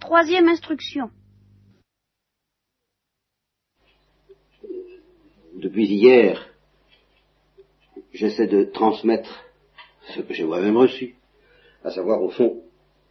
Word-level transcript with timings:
Troisième 0.00 0.48
instruction. 0.48 1.10
Depuis 5.54 5.86
hier, 5.86 6.54
j'essaie 8.12 8.46
de 8.46 8.64
transmettre 8.64 9.44
ce 10.14 10.20
que 10.20 10.34
j'ai 10.34 10.44
moi-même 10.44 10.76
reçu, 10.76 11.16
à 11.82 11.90
savoir 11.90 12.22
au 12.22 12.28
fond 12.28 12.62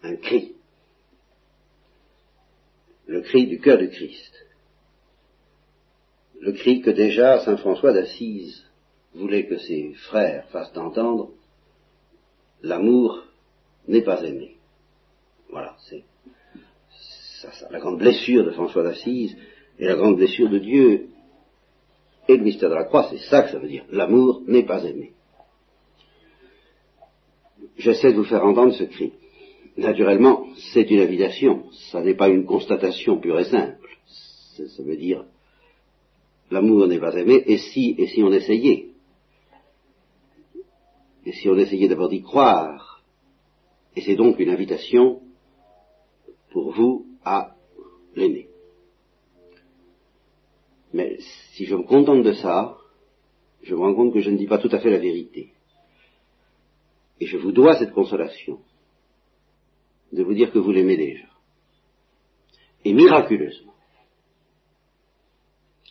un 0.04 0.16
cri. 0.16 0.56
Le 3.08 3.22
cri 3.22 3.47
du 3.47 3.60
cœur 3.60 3.79
du 3.79 3.90
Christ. 3.90 4.46
Le 6.40 6.52
cri 6.52 6.81
que 6.81 6.92
déjà 6.92 7.40
Saint 7.44 7.58
François 7.58 7.94
d'Assise 7.94 8.63
voulait 9.15 9.47
que 9.47 9.58
ses 9.58 9.94
frères 9.94 10.47
fassent 10.49 10.78
entendre, 10.78 11.31
l'amour 12.62 13.26
n'est 13.88 14.04
pas 14.04 14.22
aimé. 14.24 14.58
Voilà, 15.49 15.76
c'est 15.90 16.04
la 17.70 17.80
grande 17.80 17.99
blessure 17.99 18.45
de 18.45 18.52
François 18.52 18.84
d'Assise 18.84 19.35
et 19.80 19.86
la 19.86 19.95
grande 19.95 20.17
blessure 20.17 20.49
de 20.49 20.59
Dieu 20.59 21.08
et 22.27 22.38
le 22.38 22.44
mystère 22.44 22.70
de 22.70 22.76
la 22.76 22.86
croix, 22.86 23.08
c'est 23.09 23.30
ça 23.30 23.44
que 23.44 23.52
ça 23.52 23.59
veut 23.59 23.67
dire. 23.67 23.86
L'amour 23.91 24.41
n'est 24.48 24.66
pas 24.66 24.84
aimé. 24.84 25.13
J'essaie 27.77 28.12
de 28.12 28.17
vous 28.17 28.23
faire 28.23 28.45
entendre 28.45 28.73
ce 28.73 28.84
cri. 28.86 29.13
Naturellement, 29.77 30.48
c'est 30.73 30.89
une 30.89 31.02
invitation, 31.02 31.66
ça 31.91 32.02
n'est 32.02 32.16
pas 32.16 32.30
une 32.30 32.45
constatation 32.45 33.20
pure 33.20 33.39
et 33.39 33.45
simple. 33.45 33.89
Ça 34.55 34.84
veut 34.84 34.98
dire 34.98 35.25
l'amour 36.52 36.88
n'est 36.88 37.00
pas 37.00 37.16
aimé, 37.16 37.44
et 37.45 37.58
si, 37.58 37.95
et 37.98 38.08
si 38.08 38.23
on 38.23 38.31
essayait? 38.31 38.89
Et 41.25 41.31
si 41.34 41.50
on 41.50 41.58
essayait 41.58 41.88
d'abord 41.88 42.09
d'y 42.09 42.22
croire? 42.22 43.03
Et 43.95 44.02
c'est 44.02 44.16
donc 44.16 44.39
une 44.39 44.50
invitation 44.50 45.22
pour 46.52 46.72
vous 46.72 47.05
à 47.25 47.55
l'aimer. 48.15 48.49
Mais 50.94 51.17
si 51.55 51.66
je 51.66 51.75
me 51.75 51.83
contente 51.83 52.23
de 52.23 52.33
ça, 52.33 52.77
je 53.63 53.75
me 53.75 53.81
rends 53.81 53.95
compte 53.95 54.13
que 54.13 54.22
je 54.22 54.30
ne 54.30 54.38
dis 54.38 54.47
pas 54.47 54.59
tout 54.59 54.69
à 54.72 54.80
fait 54.80 54.91
la 54.91 55.00
vérité. 55.00 55.52
Et 57.19 57.25
je 57.25 57.38
vous 57.38 57.52
dois 57.52 57.77
cette 57.77 57.94
consolation 57.94 58.59
de 60.11 60.23
vous 60.23 60.33
dire 60.33 60.52
que 60.52 60.59
vous 60.59 60.72
l'aimez 60.72 60.97
déjà. 60.97 61.27
Et 62.83 62.94
miraculeusement. 62.94 63.73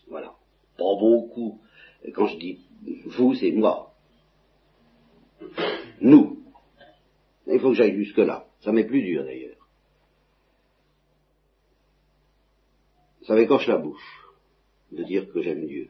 Voilà. 0.09 0.34
Pas 0.78 0.94
beaucoup. 0.98 1.61
Quand 2.14 2.27
je 2.27 2.39
dis 2.39 2.61
vous, 3.06 3.34
c'est 3.34 3.50
moi. 3.50 3.92
Nous. 6.00 6.42
Il 7.47 7.61
faut 7.61 7.70
que 7.70 7.75
j'aille 7.75 7.97
jusque-là. 7.97 8.47
Ça 8.61 8.72
m'est 8.72 8.87
plus 8.87 9.03
dur 9.03 9.25
d'ailleurs. 9.25 9.53
Ça 13.27 13.34
m'écorche 13.34 13.67
la 13.69 13.78
bouche 13.78 14.25
de 14.92 15.03
dire 15.03 15.30
que 15.33 15.42
j'aime 15.42 15.67
Dieu. 15.67 15.89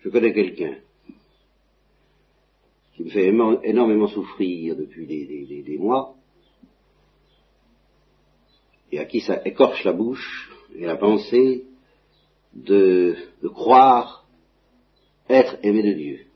Je 0.00 0.08
connais 0.08 0.32
quelqu'un 0.32 0.78
qui 2.94 3.04
me 3.04 3.10
fait 3.10 3.28
énormément 3.28 4.08
souffrir 4.08 4.76
depuis 4.76 5.06
des, 5.06 5.78
mois, 5.78 6.16
et 8.90 8.98
à 8.98 9.04
qui 9.04 9.20
ça 9.20 9.40
écorche 9.44 9.84
la 9.84 9.92
bouche 9.92 10.50
et 10.74 10.86
la 10.86 10.96
pensée 10.96 11.66
de, 12.54 13.14
de 13.42 13.48
croire 13.48 14.26
être 15.28 15.58
aimé 15.62 15.82
de 15.82 15.92
Dieu. 15.92 16.26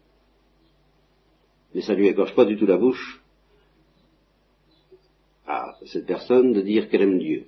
Mais 1.74 1.80
ça 1.80 1.94
lui 1.94 2.06
écorche 2.06 2.34
pas 2.34 2.44
du 2.44 2.56
tout 2.56 2.66
la 2.66 2.76
bouche 2.76 3.23
à 5.46 5.76
cette 5.86 6.06
personne 6.06 6.52
de 6.52 6.60
dire 6.60 6.88
qu'elle 6.88 7.02
aime 7.02 7.18
Dieu. 7.18 7.44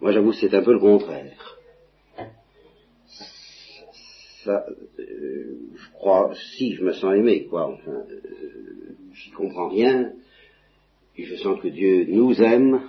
Moi, 0.00 0.12
j'avoue, 0.12 0.32
c'est 0.32 0.54
un 0.54 0.62
peu 0.62 0.72
le 0.72 0.78
contraire. 0.78 1.58
Ça, 4.44 4.66
euh, 4.98 5.58
je 5.74 5.90
crois, 5.94 6.32
si 6.56 6.74
je 6.74 6.84
me 6.84 6.92
sens 6.92 7.14
aimé, 7.14 7.46
quoi, 7.46 7.66
enfin, 7.68 7.90
euh, 7.90 8.96
j'y 9.14 9.30
comprends 9.30 9.68
rien, 9.68 10.12
je 11.24 11.36
sens 11.36 11.58
que 11.60 11.68
Dieu 11.68 12.04
nous 12.08 12.40
aime, 12.40 12.82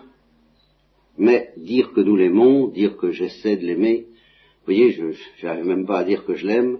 mais 1.18 1.54
dire 1.58 1.94
que 1.94 2.02
nous 2.02 2.16
l'aimons, 2.16 2.68
dire 2.68 2.98
que 2.98 3.12
j'essaie 3.12 3.58
de 3.58 3.66
l'aimer, 3.66 4.06
vous 4.10 4.74
voyez, 4.74 4.92
je 4.92 5.46
n'arrive 5.46 5.66
même 5.66 5.86
pas 5.86 6.00
à 6.00 6.04
dire 6.04 6.26
que 6.26 6.36
je 6.36 6.46
l'aime, 6.46 6.80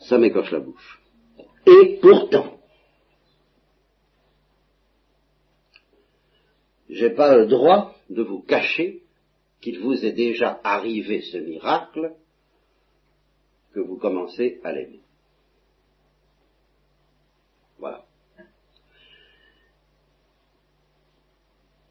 ça 0.00 0.18
m'écorche 0.18 0.50
la 0.50 0.60
bouche. 0.60 1.00
Et 1.66 1.98
pourtant, 2.02 2.57
j'ai 6.98 7.10
pas 7.10 7.36
le 7.36 7.46
droit 7.46 7.94
de 8.10 8.22
vous 8.22 8.42
cacher 8.42 9.02
qu'il 9.60 9.80
vous 9.80 10.04
est 10.04 10.12
déjà 10.12 10.60
arrivé 10.64 11.22
ce 11.22 11.38
miracle 11.38 12.14
que 13.72 13.80
vous 13.80 13.96
commencez 13.96 14.60
à 14.64 14.72
l'aimer. 14.72 15.00
Voilà. 17.78 18.04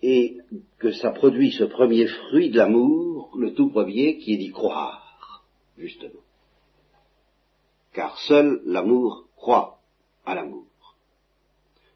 Et 0.02 0.38
que 0.80 0.92
ça 0.92 1.12
produit 1.12 1.52
ce 1.54 1.64
premier 1.64 2.08
fruit 2.08 2.50
de 2.50 2.58
l'amour, 2.58 3.32
le 3.38 3.54
tout 3.54 3.70
premier, 3.70 4.18
qui 4.18 4.34
est 4.34 4.38
d'y 4.38 4.52
croire, 4.52 5.46
justement. 5.78 6.22
Car 7.94 8.18
seul 8.20 8.62
l'amour 8.66 9.28
croit 9.36 9.80
à 10.26 10.36
l'amour. 10.36 10.66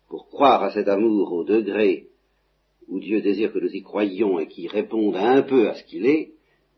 Pour 0.07 0.27
croire 0.29 0.63
à 0.63 0.71
cet 0.71 0.87
amour 0.87 1.31
au 1.31 1.43
degré 1.43 2.10
où 2.87 2.99
Dieu 2.99 3.21
désire 3.21 3.53
que 3.53 3.59
nous 3.59 3.71
y 3.71 3.81
croyions 3.81 4.39
et 4.39 4.47
qui 4.47 4.67
réponde 4.67 5.15
un 5.15 5.41
peu 5.43 5.69
à 5.69 5.75
ce 5.75 5.83
qu'il 5.85 6.05
est, 6.05 6.31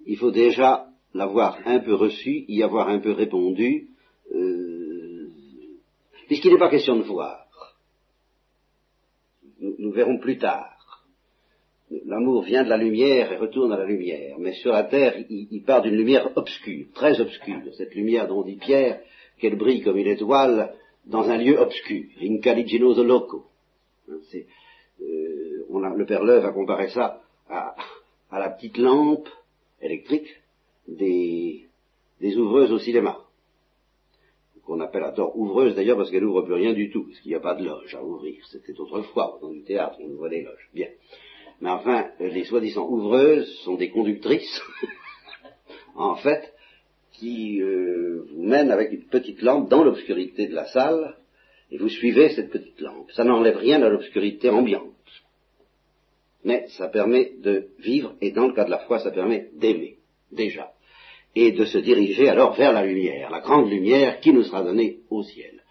il 0.05 0.17
faut 0.17 0.31
déjà 0.31 0.87
l'avoir 1.13 1.59
un 1.65 1.79
peu 1.79 1.93
reçu, 1.93 2.45
y 2.47 2.63
avoir 2.63 2.89
un 2.89 2.99
peu 2.99 3.11
répondu, 3.11 3.89
euh, 4.33 5.29
puisqu'il 6.27 6.51
n'est 6.51 6.59
pas 6.59 6.69
question 6.69 6.97
de 6.97 7.03
voir. 7.03 7.39
Nous, 9.59 9.91
verrons 9.91 10.19
plus 10.19 10.37
tard. 10.37 11.05
L'amour 12.05 12.43
vient 12.43 12.63
de 12.63 12.69
la 12.69 12.77
lumière 12.77 13.31
et 13.31 13.37
retourne 13.37 13.71
à 13.71 13.77
la 13.77 13.85
lumière, 13.85 14.37
mais 14.39 14.53
sur 14.53 14.71
la 14.71 14.83
terre, 14.83 15.15
il, 15.29 15.63
part 15.63 15.81
d'une 15.83 15.95
lumière 15.95 16.31
obscure, 16.35 16.87
très 16.93 17.21
obscure, 17.21 17.61
cette 17.77 17.93
lumière 17.93 18.27
dont 18.27 18.43
dit 18.43 18.57
Pierre 18.57 19.01
qu'elle 19.37 19.57
brille 19.57 19.81
comme 19.81 19.97
une 19.97 20.07
étoile 20.07 20.73
dans 21.05 21.29
un 21.29 21.37
lieu 21.37 21.57
obscur, 21.57 22.05
incaliginoso 22.21 23.03
loco. 23.03 23.45
C'est, 24.97 25.23
le 25.95 26.05
père 26.05 26.23
Leuve 26.23 26.45
a 26.45 26.51
comparé 26.51 26.89
ça 26.89 27.21
à, 27.49 27.75
la 28.31 28.49
petite 28.49 28.77
lampe 28.77 29.27
électrique 29.81 30.27
des, 30.87 31.67
ouvreuses 32.37 32.71
au 32.71 32.79
cinéma, 32.79 33.19
qu'on 34.65 34.79
appelle 34.79 35.03
à 35.03 35.11
tort 35.11 35.37
ouvreuse 35.37 35.75
d'ailleurs 35.75 35.97
parce 35.97 36.09
qu'elle 36.09 36.23
n'ouvre 36.23 36.41
plus 36.43 36.53
rien 36.53 36.73
du 36.73 36.89
tout, 36.89 37.03
parce 37.03 37.19
qu'il 37.19 37.29
n'y 37.29 37.35
a 37.35 37.41
pas 37.41 37.55
de 37.55 37.65
loge 37.65 37.93
à 37.95 38.03
ouvrir. 38.03 38.43
C'était 38.49 38.79
autrefois, 38.79 39.37
dans 39.41 39.51
du 39.51 39.63
théâtre, 39.63 39.97
on 39.99 40.09
ouvrait 40.09 40.29
des 40.29 40.41
loges. 40.41 40.69
Bien. 40.73 40.87
Mais 41.61 41.69
enfin, 41.69 42.09
les 42.19 42.43
soi-disant 42.45 42.87
ouvreuses 42.87 43.49
sont 43.63 43.75
des 43.75 43.89
conductrices, 43.89 44.61
en 45.95 46.15
fait, 46.15 46.53
qui 47.13 47.61
euh, 47.61 48.25
vous 48.31 48.43
mènent 48.43 48.71
avec 48.71 48.91
une 48.91 49.05
petite 49.05 49.41
lampe 49.41 49.69
dans 49.69 49.83
l'obscurité 49.83 50.47
de 50.47 50.55
la 50.55 50.65
salle, 50.65 51.17
et 51.73 51.77
vous 51.77 51.89
suivez 51.89 52.29
cette 52.29 52.51
petite 52.51 52.79
lampe. 52.79 53.11
Ça 53.11 53.25
n'enlève 53.25 53.57
rien 53.57 53.81
à 53.81 53.89
l'obscurité 53.89 54.49
ambiante 54.49 54.93
mais 56.43 56.65
ça 56.77 56.87
permet 56.87 57.31
de 57.41 57.69
vivre, 57.79 58.15
et 58.21 58.31
dans 58.31 58.47
le 58.47 58.53
cas 58.53 58.65
de 58.65 58.69
la 58.69 58.79
foi, 58.79 58.99
ça 58.99 59.11
permet 59.11 59.49
d'aimer, 59.55 59.97
déjà, 60.31 60.71
et 61.35 61.51
de 61.51 61.65
se 61.65 61.77
diriger 61.77 62.29
alors 62.29 62.53
vers 62.53 62.73
la 62.73 62.85
lumière, 62.85 63.29
la 63.29 63.39
grande 63.39 63.69
lumière 63.69 64.19
qui 64.19 64.33
nous 64.33 64.43
sera 64.43 64.63
donnée 64.63 64.99
au 65.09 65.23
ciel, 65.23 65.63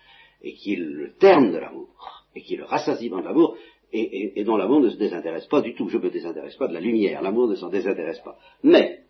et 0.42 0.54
qui 0.54 0.74
est 0.74 0.76
le 0.76 1.12
terme 1.18 1.52
de 1.52 1.58
l'amour, 1.58 2.24
et 2.34 2.42
qui 2.42 2.54
est 2.54 2.58
le 2.58 2.64
rassasiement 2.64 3.20
de 3.20 3.26
l'amour, 3.26 3.56
et, 3.94 4.42
dont 4.44 4.56
l'amour 4.56 4.80
ne 4.80 4.88
se 4.88 4.96
désintéresse 4.96 5.46
pas 5.48 5.60
du 5.60 5.74
tout. 5.74 5.86
Je 5.90 5.98
ne 5.98 6.04
me 6.04 6.10
désintéresse 6.10 6.56
pas 6.56 6.66
de 6.66 6.72
la 6.72 6.80
lumière, 6.80 7.20
l'amour 7.20 7.46
ne 7.48 7.56
s'en 7.56 7.68
désintéresse 7.68 8.20
pas. 8.20 8.38
Mais, 8.62 9.00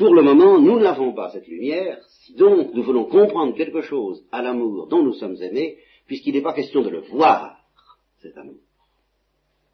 pour 0.00 0.14
le 0.14 0.22
moment, 0.22 0.58
nous 0.58 0.80
n'avons 0.80 1.12
pas 1.12 1.30
cette 1.30 1.46
lumière, 1.46 2.02
si 2.22 2.32
donc 2.32 2.72
nous 2.72 2.82
voulons 2.82 3.04
comprendre 3.04 3.54
quelque 3.54 3.82
chose 3.82 4.24
à 4.32 4.40
l'amour 4.40 4.86
dont 4.88 5.02
nous 5.02 5.12
sommes 5.12 5.36
aimés, 5.42 5.76
puisqu'il 6.06 6.32
n'est 6.32 6.40
pas 6.40 6.54
question 6.54 6.80
de 6.80 6.88
le 6.88 7.00
voir, 7.00 7.60
cet 8.22 8.34
amour. 8.38 8.62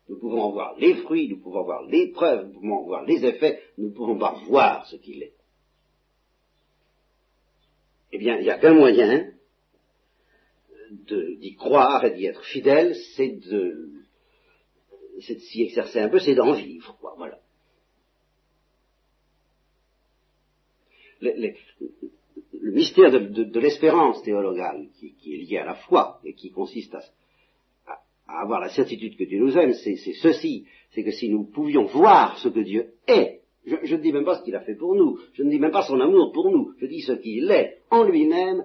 Nous 0.09 0.19
pouvons 0.19 0.43
en 0.43 0.51
voir 0.51 0.75
les 0.79 0.95
fruits, 0.97 1.29
nous 1.29 1.39
pouvons 1.39 1.61
en 1.61 1.65
voir 1.65 1.85
les 1.85 2.09
preuves, 2.09 2.49
nous 2.49 2.55
pouvons 2.55 2.75
en 2.75 2.83
voir 2.83 3.05
les 3.05 3.25
effets, 3.25 3.63
nous 3.79 3.91
ne 3.91 3.95
pouvons 3.95 4.19
pas 4.19 4.35
voir 4.49 4.85
ce 4.87 4.97
qu'il 4.97 5.23
est. 5.23 5.35
Eh 8.11 8.19
bien, 8.19 8.37
il 8.39 8.43
n'y 8.43 8.51
a 8.51 8.59
qu'un 8.59 8.75
moyen 8.75 9.31
d'y 11.09 11.55
croire 11.55 12.05
et 12.05 12.17
d'y 12.17 12.27
être 12.27 12.43
fidèle, 12.47 12.97
c'est 13.15 13.29
de, 13.49 13.91
de 15.15 15.21
s'y 15.21 15.63
exercer 15.63 16.01
un 16.01 16.09
peu, 16.09 16.19
c'est 16.19 16.35
d'en 16.35 16.53
vivre, 16.53 16.97
quoi, 17.01 17.15
le 21.21 22.73
mystère 22.73 23.11
de, 23.11 23.61
l'espérance 23.61 24.23
théologale 24.23 24.89
qui, 24.99 25.35
est 25.35 25.39
lié 25.39 25.59
à 25.59 25.65
la 25.65 25.75
foi 25.75 26.21
et 26.25 26.35
qui 26.35 26.51
consiste 26.51 26.95
à, 26.95 27.03
avoir 28.41 28.61
la 28.61 28.69
certitude 28.69 29.17
que 29.17 29.25
Dieu 29.25 29.39
nous 29.39 29.57
aime, 29.57 29.73
c'est 29.73 29.97
ceci, 29.97 30.67
c'est 30.91 31.05
que 31.05 31.13
si 31.13 31.29
nous 31.29 31.45
pouvions 31.45 31.85
voir 31.85 32.39
ce 32.39 32.49
que 32.49 32.61
Dieu 32.61 32.95
est, 33.07 33.41
je, 33.65 33.97
ne 33.97 34.01
dis 34.01 34.13
même 34.13 34.25
pas 34.25 34.39
ce 34.39 34.45
qu'il 34.45 34.55
a 34.55 34.61
fait 34.61 34.75
pour 34.75 34.95
nous, 34.95 35.19
je 35.33 35.43
ne 35.43 35.51
dis 35.51 35.59
même 35.59 35.71
pas 35.73 35.83
son 35.83 36.01
amour 36.01 36.33
pour 36.33 36.51
nous, 36.51 36.73
je 36.79 36.87
dis 36.87 37.03
ce 37.03 37.13
qu'il 37.13 37.51
est 37.51 37.79
en 37.91 38.05
lui-même, 38.05 38.65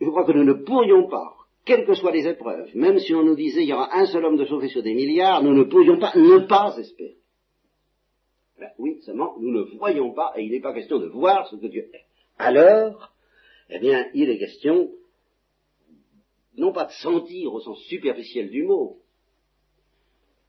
je 0.00 0.08
crois 0.08 0.24
que 0.24 0.32
nous 0.32 0.44
ne 0.44 0.52
pourrions 0.64 1.08
pas, 1.08 1.34
quelles 1.64 1.86
que 1.86 1.94
soient 1.94 2.12
les 2.12 2.26
épreuves, 2.26 2.70
même 2.74 2.98
si 2.98 3.14
on 3.14 3.24
nous 3.24 3.34
disait 3.34 3.62
il 3.62 3.68
y 3.68 3.72
aura 3.72 3.96
un 3.96 4.06
seul 4.06 4.24
homme 4.24 4.36
de 4.36 4.44
sauvé 4.44 4.68
sur 4.68 4.82
des 4.82 4.94
milliards, 4.94 5.42
nous 5.42 5.54
ne 5.54 5.64
pourrions 5.64 5.98
pas 5.98 6.12
ne 6.16 6.46
pas 6.46 6.76
espérer. 6.78 7.17
Oui, 8.78 9.00
seulement 9.02 9.36
nous 9.40 9.50
ne 9.50 9.62
voyons 9.76 10.12
pas, 10.12 10.32
et 10.36 10.44
il 10.44 10.52
n'est 10.52 10.60
pas 10.60 10.74
question 10.74 10.98
de 10.98 11.06
voir 11.06 11.48
ce 11.48 11.56
que 11.56 11.66
Dieu 11.66 11.88
est. 11.92 12.04
Alors, 12.38 13.12
eh 13.70 13.78
bien, 13.78 14.06
il 14.14 14.30
est 14.30 14.38
question 14.38 14.90
non 16.56 16.72
pas 16.72 16.86
de 16.86 16.92
sentir 16.92 17.54
au 17.54 17.60
sens 17.60 17.80
superficiel 17.84 18.50
du 18.50 18.64
mot, 18.64 18.98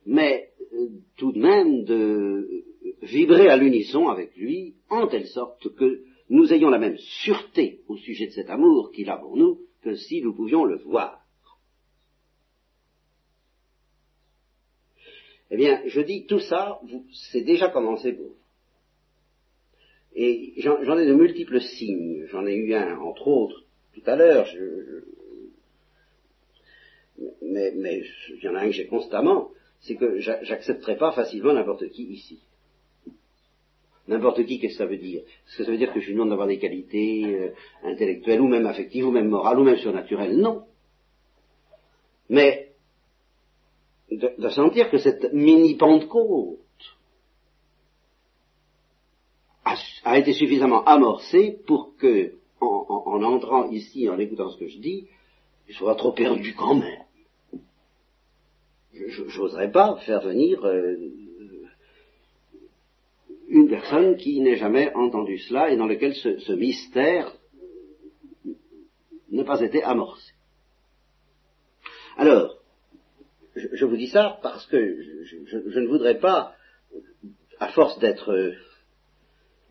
mais 0.06 0.50
euh, 0.74 0.90
tout 1.18 1.32
de 1.32 1.40
même 1.40 1.84
de 1.84 2.64
vibrer 3.04 3.50
à 3.50 3.58
l'unisson 3.58 4.08
avec 4.10 4.36
lui, 4.36 4.76
en 4.90 5.08
telle 5.08 5.28
sorte 5.28 5.74
que 5.76 6.02
nous 6.30 6.52
ayons 6.54 6.70
la 6.70 6.80
même 6.80 6.98
sûreté 6.98 7.82
au 7.88 7.98
sujet 7.98 8.28
de 8.28 8.32
cet 8.32 8.50
amour 8.50 8.92
qu'il 8.92 9.10
a 9.10 9.18
pour 9.18 9.38
nous 9.38 9.60
que 9.82 9.96
si 9.96 10.22
nous 10.22 10.34
pouvions 10.34 10.64
le 10.64 10.78
voir. 10.78 11.19
Eh 15.52 15.58
bien, 15.58 15.82
je 15.86 16.02
dis 16.02 16.26
tout 16.26 16.40
ça, 16.40 16.80
c'est 17.32 17.42
déjà 17.42 17.70
commencé 17.70 18.14
pour 18.14 18.28
vous. 18.28 18.36
Et 20.16 20.54
j'en 20.58 20.98
ai 20.98 21.06
de 21.06 21.14
multiples 21.14 21.62
signes. 21.62 22.26
J'en 22.28 22.46
ai 22.46 22.56
eu 22.56 22.74
un, 22.74 23.00
entre 23.00 23.28
autres, 23.28 23.64
tout 23.94 24.04
à 24.06 24.16
l'heure. 24.16 24.48
mais, 27.42 27.72
mais 27.76 28.02
il 28.30 28.44
y 28.44 28.50
en 28.50 28.56
a 28.56 28.62
un 28.62 28.66
que 28.68 28.74
j'ai 28.74 28.88
constamment, 28.88 29.50
c'est 29.82 29.96
que 29.96 30.20
j'accepterai 30.20 30.98
pas 30.98 31.12
facilement 31.12 31.54
n'importe 31.54 31.88
qui 31.90 32.04
ici. 32.04 32.40
N'importe 34.08 34.44
qui, 34.46 34.60
qu'est-ce 34.60 34.74
que 34.74 34.84
ça 34.84 34.86
veut 34.88 34.98
dire? 34.98 35.22
Est-ce 35.22 35.58
que 35.58 35.66
ça 35.66 35.72
veut 35.72 35.78
dire 35.78 35.94
que 35.94 36.00
je 36.00 36.08
lui 36.08 36.14
demande 36.14 36.30
d'avoir 36.30 36.48
des 36.48 36.58
qualités 36.58 37.26
euh, 37.26 37.52
intellectuelles, 37.84 38.42
ou 38.42 38.48
même 38.48 38.66
affectives, 38.66 39.06
ou 39.06 39.12
même 39.12 39.28
morales, 39.28 39.60
ou 39.60 39.64
même 39.64 39.78
surnaturelles? 39.78 40.36
Non. 40.36 40.64
Mais 42.28 42.69
de, 44.12 44.50
sentir 44.50 44.90
que 44.90 44.98
cette 44.98 45.34
mini-Pentecôte 45.34 46.60
a, 50.04 50.18
été 50.18 50.34
suffisamment 50.34 50.84
amorcée 50.86 51.60
pour 51.68 51.96
que, 51.98 52.34
en, 52.60 53.24
entrant 53.24 53.70
ici, 53.70 54.10
en 54.10 54.18
écoutant 54.18 54.50
ce 54.50 54.58
que 54.58 54.68
je 54.68 54.80
dis, 54.80 55.08
je 55.68 55.76
sois 55.76 55.96
trop 55.96 56.12
perdu 56.12 56.56
quand 56.56 56.76
même. 56.76 57.04
Je 58.94 59.40
n'oserais 59.40 59.72
pas 59.72 59.98
faire 59.98 60.22
venir 60.22 60.66
euh, 60.66 60.98
une 63.48 63.68
personne 63.68 64.18
qui 64.18 64.40
n'ait 64.42 64.58
jamais 64.58 64.94
entendu 64.96 65.38
cela 65.38 65.72
et 65.72 65.78
dans 65.78 65.88
lequel 65.88 66.16
ce, 66.16 66.52
mystère 66.54 67.36
n'a 69.32 69.44
pas 69.44 69.62
été 69.62 69.84
amorcé. 69.84 70.34
Alors, 72.18 72.59
je, 73.74 73.86
vous 73.86 73.98
dis 73.98 74.08
ça 74.08 74.40
parce 74.42 74.66
que 74.68 74.78
je, 74.78 75.80
ne 75.80 75.88
voudrais 75.88 76.20
pas, 76.20 76.56
à 77.60 77.70
force 77.70 78.00
d'être 78.00 78.32
euh, 78.32 78.54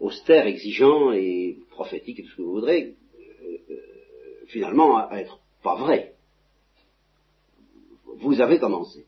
austère, 0.00 0.46
exigeant 0.46 1.12
et 1.12 1.58
prophétique 1.70 2.20
et 2.20 2.22
tout 2.22 2.30
ce 2.30 2.36
que 2.36 2.42
vous 2.42 2.52
voudrez, 2.52 2.94
euh, 3.14 3.56
euh, 3.70 3.76
finalement 4.46 5.10
être 5.12 5.40
pas 5.62 5.76
vrai. 5.76 6.12
Vous 8.20 8.40
avez 8.40 8.58
commencé. 8.58 9.06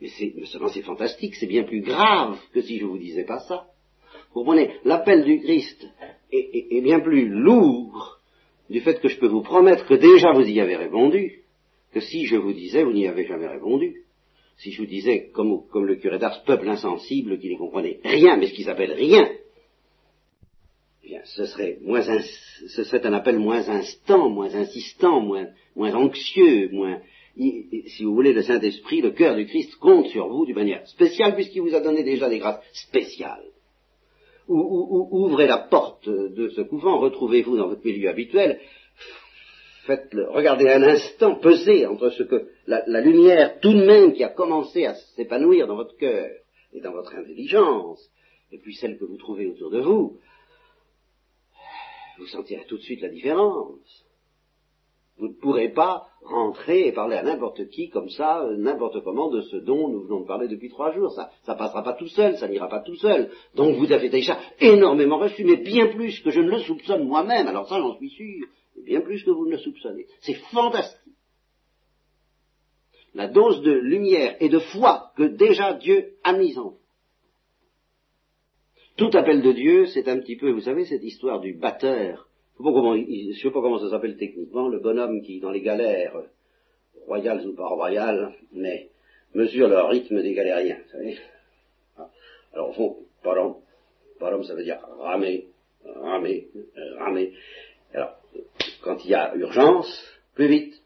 Mais 0.00 0.08
c'est, 0.08 0.34
seulement 0.46 0.68
c'est 0.68 0.82
fantastique, 0.82 1.34
c'est 1.36 1.46
bien 1.46 1.64
plus 1.64 1.80
grave 1.80 2.38
que 2.52 2.62
si 2.62 2.78
je 2.78 2.84
vous 2.84 2.98
disais 2.98 3.24
pas 3.24 3.40
ça. 3.40 3.66
Vous 4.28 4.40
comprenez, 4.40 4.76
l'appel 4.84 5.24
du 5.24 5.40
Christ 5.40 5.86
est, 6.32 6.80
bien 6.80 7.00
plus 7.00 7.28
lourd 7.28 8.18
du 8.70 8.80
fait 8.80 9.00
que 9.00 9.08
je 9.08 9.18
peux 9.18 9.28
vous 9.28 9.42
promettre 9.42 9.86
que 9.86 9.94
déjà 9.94 10.32
vous 10.32 10.48
y 10.48 10.60
avez 10.60 10.76
répondu, 10.76 11.41
que 11.92 12.00
si 12.00 12.26
je 12.26 12.36
vous 12.36 12.52
disais 12.52 12.84
vous 12.84 12.92
n'y 12.92 13.06
avez 13.06 13.26
jamais 13.26 13.46
répondu. 13.46 14.02
Si 14.58 14.70
je 14.70 14.82
vous 14.82 14.86
disais, 14.86 15.30
comme, 15.32 15.62
le 15.74 15.96
curé 15.96 16.18
d'Ars, 16.18 16.44
peuple 16.44 16.68
insensible 16.68 17.38
qui 17.38 17.50
ne 17.50 17.58
comprenait 17.58 18.00
rien, 18.04 18.36
mais 18.36 18.46
ce 18.46 18.52
qui 18.52 18.64
s'appelle 18.64 18.92
rien, 18.92 19.28
eh 21.02 21.08
bien, 21.08 21.20
ce 21.24 21.46
serait, 21.46 21.78
moins 21.82 22.02
ce 22.02 22.84
serait 22.84 23.04
un 23.06 23.12
appel 23.12 23.38
moins 23.38 23.68
instant, 23.68 24.28
moins 24.28 24.54
insistant, 24.54 25.20
moins, 25.20 25.48
moins 25.74 25.94
anxieux, 25.94 26.68
moins, 26.70 27.00
si 27.36 28.04
vous 28.04 28.14
voulez, 28.14 28.32
le 28.32 28.42
Saint-Esprit, 28.42 29.00
le 29.00 29.10
cœur 29.10 29.34
du 29.34 29.46
Christ 29.46 29.74
compte 29.76 30.06
sur 30.08 30.28
vous 30.28 30.46
d'une 30.46 30.54
manière 30.54 30.86
spéciale, 30.86 31.34
puisqu'il 31.34 31.62
vous 31.62 31.74
a 31.74 31.80
donné 31.80 32.04
déjà 32.04 32.28
des 32.28 32.38
grâces 32.38 32.62
spéciales. 32.72 33.46
ouvrez 34.46 35.46
la 35.46 35.58
porte 35.58 36.08
de 36.08 36.50
ce 36.50 36.60
couvent, 36.60 36.98
retrouvez-vous 36.98 37.56
dans 37.56 37.68
votre 37.68 37.84
milieu 37.84 38.10
habituel, 38.10 38.60
faites-le, 39.86 40.30
regardez 40.30 40.68
un 40.68 40.82
instant, 40.82 41.36
pesez 41.36 41.86
entre 41.86 42.10
ce 42.10 42.22
que 42.22 42.48
la, 42.66 42.82
la, 42.86 43.00
lumière 43.00 43.60
tout 43.60 43.72
de 43.72 43.84
même 43.84 44.12
qui 44.12 44.24
a 44.24 44.28
commencé 44.28 44.86
à 44.86 44.94
s'épanouir 45.16 45.66
dans 45.66 45.76
votre 45.76 45.96
cœur 45.96 46.28
et 46.72 46.80
dans 46.80 46.92
votre 46.92 47.14
intelligence, 47.14 48.10
et 48.50 48.58
puis 48.58 48.74
celle 48.74 48.98
que 48.98 49.04
vous 49.04 49.16
trouvez 49.16 49.46
autour 49.46 49.70
de 49.70 49.80
vous, 49.80 50.18
vous 52.18 52.26
sentirez 52.26 52.64
tout 52.66 52.76
de 52.76 52.82
suite 52.82 53.02
la 53.02 53.08
différence. 53.08 54.04
Vous 55.18 55.28
ne 55.28 55.34
pourrez 55.34 55.68
pas 55.68 56.06
rentrer 56.22 56.86
et 56.86 56.92
parler 56.92 57.16
à 57.16 57.22
n'importe 57.22 57.68
qui 57.68 57.90
comme 57.90 58.08
ça, 58.08 58.46
n'importe 58.56 59.02
comment, 59.04 59.28
de 59.30 59.40
ce 59.42 59.56
dont 59.56 59.88
nous 59.88 60.02
venons 60.02 60.20
de 60.20 60.26
parler 60.26 60.48
depuis 60.48 60.70
trois 60.70 60.92
jours. 60.92 61.12
Ça 61.12 61.30
ne 61.48 61.58
passera 61.58 61.82
pas 61.82 61.92
tout 61.94 62.08
seul, 62.08 62.36
ça 62.38 62.48
n'ira 62.48 62.68
pas 62.68 62.80
tout 62.80 62.96
seul. 62.96 63.30
Donc 63.54 63.76
vous 63.76 63.92
avez 63.92 64.08
déjà 64.08 64.38
énormément 64.60 65.18
reçu, 65.18 65.44
mais 65.44 65.56
bien 65.56 65.88
plus 65.88 66.20
que 66.20 66.30
je 66.30 66.40
ne 66.40 66.50
le 66.50 66.58
soupçonne 66.60 67.06
moi-même. 67.06 67.46
Alors 67.46 67.68
ça, 67.68 67.78
j'en 67.78 67.96
suis 67.96 68.10
sûr. 68.10 68.46
Bien 68.76 69.00
plus 69.00 69.22
que 69.22 69.30
vous 69.30 69.46
ne 69.46 69.52
le 69.52 69.58
soupçonnez. 69.58 70.06
C'est 70.20 70.34
fantastique. 70.52 70.98
La 73.14 73.28
dose 73.28 73.62
de 73.62 73.72
lumière 73.72 74.36
et 74.40 74.48
de 74.48 74.58
foi 74.58 75.12
que 75.16 75.24
déjà 75.24 75.74
Dieu 75.74 76.14
a 76.24 76.32
mise 76.32 76.58
en 76.58 76.70
vous. 76.70 76.78
Tout 78.96 79.10
appel 79.14 79.42
de 79.42 79.52
Dieu, 79.52 79.86
c'est 79.86 80.08
un 80.08 80.18
petit 80.18 80.36
peu, 80.36 80.50
vous 80.50 80.60
savez, 80.60 80.84
cette 80.84 81.02
histoire 81.02 81.40
du 81.40 81.54
batteur 81.54 82.28
je 82.58 83.28
ne 83.28 83.32
sais 83.34 83.50
pas 83.50 83.60
comment 83.60 83.78
ça 83.78 83.90
s'appelle 83.90 84.16
techniquement, 84.16 84.68
le 84.68 84.78
bonhomme 84.78 85.22
qui, 85.22 85.40
dans 85.40 85.50
les 85.50 85.62
galères, 85.62 86.22
royales 87.06 87.46
ou 87.46 87.54
pas 87.54 87.66
royales, 87.66 88.32
mais 88.52 88.88
mesure 89.34 89.68
le 89.68 89.80
rythme 89.80 90.22
des 90.22 90.34
galériens. 90.34 90.78
Ah. 91.98 92.08
Alors 92.52 92.70
au 92.70 92.72
fond, 92.72 92.96
parom, 93.22 93.56
parom 94.18 94.44
ça 94.44 94.54
veut 94.54 94.64
dire 94.64 94.78
ramer, 94.98 95.46
ramer, 95.84 96.48
euh, 96.76 96.98
ramer. 96.98 97.32
Alors, 97.94 98.16
quand 98.82 99.04
il 99.04 99.10
y 99.10 99.14
a 99.14 99.34
urgence, 99.36 100.02
plus 100.34 100.48
vite, 100.48 100.82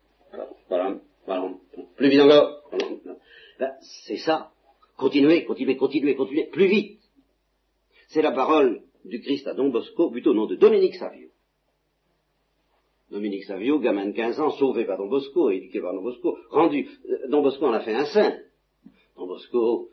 parom, 0.68 1.00
parom, 1.24 1.58
plus 1.96 2.08
vite 2.08 2.20
encore, 2.20 2.62
ben, 3.58 3.72
c'est 4.06 4.18
ça. 4.18 4.50
Continuez, 4.96 5.44
continuez, 5.44 5.76
continuez, 5.76 6.14
continuez, 6.14 6.46
plus 6.46 6.66
vite. 6.66 7.00
C'est 8.08 8.22
la 8.22 8.32
parole 8.32 8.82
du 9.04 9.20
Christ 9.20 9.46
à 9.46 9.54
Don 9.54 9.68
Bosco, 9.68 10.10
plutôt 10.10 10.30
au 10.30 10.34
nom 10.34 10.46
de 10.46 10.56
Dominique 10.56 10.96
Savio. 10.96 11.28
Dominique 13.10 13.44
Savio, 13.44 13.78
gamin 13.78 14.06
de 14.06 14.12
15 14.12 14.40
ans, 14.40 14.50
sauvé 14.52 14.84
par 14.84 14.98
Don 14.98 15.08
Bosco, 15.08 15.50
éduqué 15.50 15.80
par 15.80 15.94
Don 15.94 16.02
Bosco, 16.02 16.36
rendu, 16.50 16.88
euh, 17.08 17.28
Don 17.28 17.42
Bosco 17.42 17.66
en 17.66 17.72
a 17.72 17.80
fait 17.80 17.94
un 17.94 18.06
saint. 18.06 18.36
Don 19.16 19.26
Bosco 19.26 19.90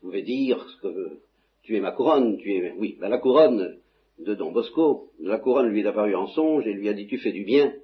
pouvait 0.00 0.22
dire 0.22 0.64
que 0.82 1.18
tu 1.62 1.76
es 1.76 1.80
ma 1.80 1.92
couronne, 1.92 2.38
tu 2.38 2.52
es, 2.52 2.72
oui, 2.72 2.96
ben 3.00 3.08
la 3.08 3.18
couronne 3.18 3.78
de 4.18 4.34
Don 4.34 4.52
Bosco, 4.52 5.12
la 5.20 5.38
couronne 5.38 5.68
lui 5.68 5.80
est 5.80 5.86
apparue 5.86 6.14
en 6.14 6.26
songe 6.28 6.66
et 6.66 6.72
lui 6.72 6.88
a 6.88 6.94
dit 6.94 7.06
tu 7.06 7.18
fais 7.18 7.32
du 7.32 7.44
bien. 7.44 7.74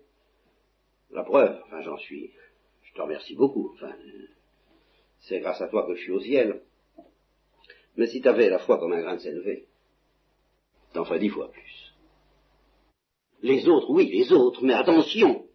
La 1.11 1.25
preuve, 1.25 1.61
enfin 1.67 1.83
j'en 1.83 1.99
suis, 1.99 2.31
je 2.83 2.95
te 2.95 3.03
remercie 3.03 3.35
beaucoup, 3.35 3.73
enfin, 3.75 3.93
c'est 5.21 5.41
grâce 5.41 5.61
à 5.61 5.69
toi 5.69 5.87
que 5.87 5.95
je 5.95 6.03
suis 6.03 6.13
au 6.13 6.21
ciel. 6.21 6.63
Mais 7.97 8.07
si 8.07 8.23
tu 8.23 8.29
avais 8.29 8.49
la 8.49 8.59
foi 8.59 8.79
comme 8.79 8.93
un 8.93 9.03
grain 9.03 9.17
de 9.17 9.21
sénévé, 9.21 9.67
t'en 10.95 11.05
ferais 11.05 11.19
dix 11.19 11.29
fois 11.29 11.51
plus. 11.51 11.95
Les 13.43 13.69
autres, 13.69 13.91
oui, 13.91 14.11
les 14.11 14.33
autres, 14.33 14.65
mais 14.65 14.73
attention 14.73 15.47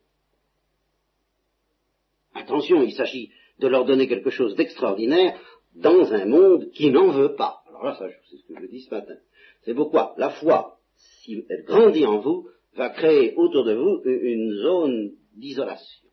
Attention, 2.36 2.84
il 2.84 2.94
s'agit 2.94 3.32
de 3.60 3.68
leur 3.68 3.86
donner 3.86 4.08
quelque 4.08 4.30
chose 4.30 4.56
d'extraordinaire 4.56 5.40
dans 5.78 6.12
un 6.14 6.26
monde 6.26 6.70
qui 6.72 6.92
n'en 6.92 7.12
veut 7.12 7.36
pas. 7.36 7.62
Alors 7.70 7.86
là, 7.86 7.96
ça, 7.96 8.08
c'est 8.30 8.38
ce 8.38 8.44
que 8.48 8.60
je 8.60 8.68
dis 8.68 8.82
ce 8.82 8.94
matin. 8.94 9.16
C'est 9.64 9.74
pourquoi 9.74 10.14
la 10.18 10.32
foi, 10.32 10.78
si 10.96 11.46
elle 11.50 11.64
grandit 11.66 12.06
en 12.06 12.20
vous, 12.20 12.48
va 12.76 12.90
créer 12.90 13.34
autour 13.36 13.66
de 13.66 13.74
vous 13.74 14.02
une 14.06 14.54
zone 14.62 15.12
d'isolation, 15.36 16.08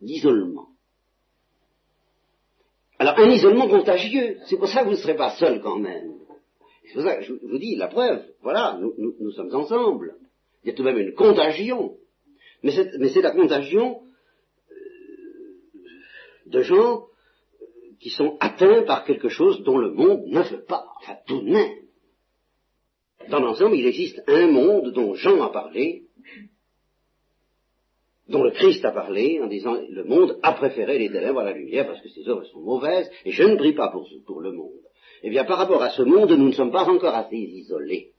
d'isolement. 0.00 0.68
Alors 2.98 3.18
un 3.18 3.30
isolement 3.30 3.68
contagieux, 3.68 4.38
c'est 4.46 4.56
pour 4.56 4.68
ça 4.68 4.80
que 4.80 4.86
vous 4.86 4.92
ne 4.92 4.96
serez 4.96 5.16
pas 5.16 5.36
seul 5.36 5.60
quand 5.60 5.78
même. 5.78 6.14
C'est 6.86 6.94
pour 6.94 7.02
ça 7.02 7.16
que 7.16 7.22
je 7.22 7.34
vous 7.34 7.58
dis, 7.58 7.76
la 7.76 7.88
preuve, 7.88 8.24
voilà, 8.42 8.78
nous, 8.80 9.30
sommes 9.32 9.54
ensemble. 9.54 10.16
Il 10.64 10.68
y 10.68 10.72
a 10.72 10.74
tout 10.74 10.82
de 10.82 10.90
même 10.90 10.98
une 10.98 11.14
contagion. 11.14 11.96
Mais 12.62 12.72
c'est 12.72 13.22
la 13.22 13.30
contagion 13.30 14.02
euh, 14.70 14.74
de 16.46 16.62
gens 16.62 17.04
qui 18.00 18.10
sont 18.10 18.36
atteints 18.40 18.82
par 18.82 19.04
quelque 19.04 19.28
chose 19.28 19.62
dont 19.62 19.78
le 19.78 19.90
monde 19.90 20.24
ne 20.26 20.42
veut 20.42 20.64
pas. 20.64 20.86
Enfin, 21.00 21.16
tout 21.26 21.40
de 21.40 21.50
même. 21.50 21.74
Dans 23.28 23.40
l'ensemble, 23.40 23.76
il 23.76 23.86
existe 23.86 24.22
un 24.26 24.46
monde 24.46 24.92
dont 24.92 25.14
Jean 25.14 25.42
a 25.42 25.50
parlé, 25.50 26.04
dont 28.28 28.42
le 28.42 28.50
Christ 28.50 28.84
a 28.84 28.92
parlé 28.92 29.40
en 29.42 29.46
disant 29.46 29.76
le 29.88 30.04
monde 30.04 30.38
a 30.42 30.52
préféré 30.52 30.98
les 30.98 31.10
ténèbres 31.10 31.40
à 31.40 31.44
la 31.44 31.52
lumière 31.52 31.86
parce 31.86 32.00
que 32.00 32.08
ses 32.08 32.28
œuvres 32.28 32.44
sont 32.44 32.60
mauvaises 32.60 33.10
et 33.24 33.32
je 33.32 33.42
ne 33.42 33.56
prie 33.56 33.72
pas 33.72 33.88
pour, 33.88 34.08
pour 34.26 34.40
le 34.40 34.52
monde. 34.52 34.72
Eh 35.22 35.30
bien, 35.30 35.44
par 35.44 35.58
rapport 35.58 35.82
à 35.82 35.90
ce 35.90 36.02
monde, 36.02 36.30
nous 36.30 36.48
ne 36.48 36.52
sommes 36.52 36.70
pas 36.70 36.84
encore 36.84 37.14
assez 37.14 37.36
isolés. 37.36 38.12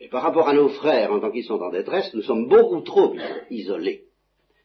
Et 0.00 0.08
par 0.08 0.22
rapport 0.22 0.48
à 0.48 0.52
nos 0.52 0.68
frères, 0.68 1.12
en 1.12 1.20
tant 1.20 1.30
qu'ils 1.30 1.44
sont 1.44 1.60
en 1.60 1.70
détresse, 1.70 2.12
nous 2.14 2.22
sommes 2.22 2.48
beaucoup 2.48 2.80
trop 2.82 3.14
isolés. 3.50 4.04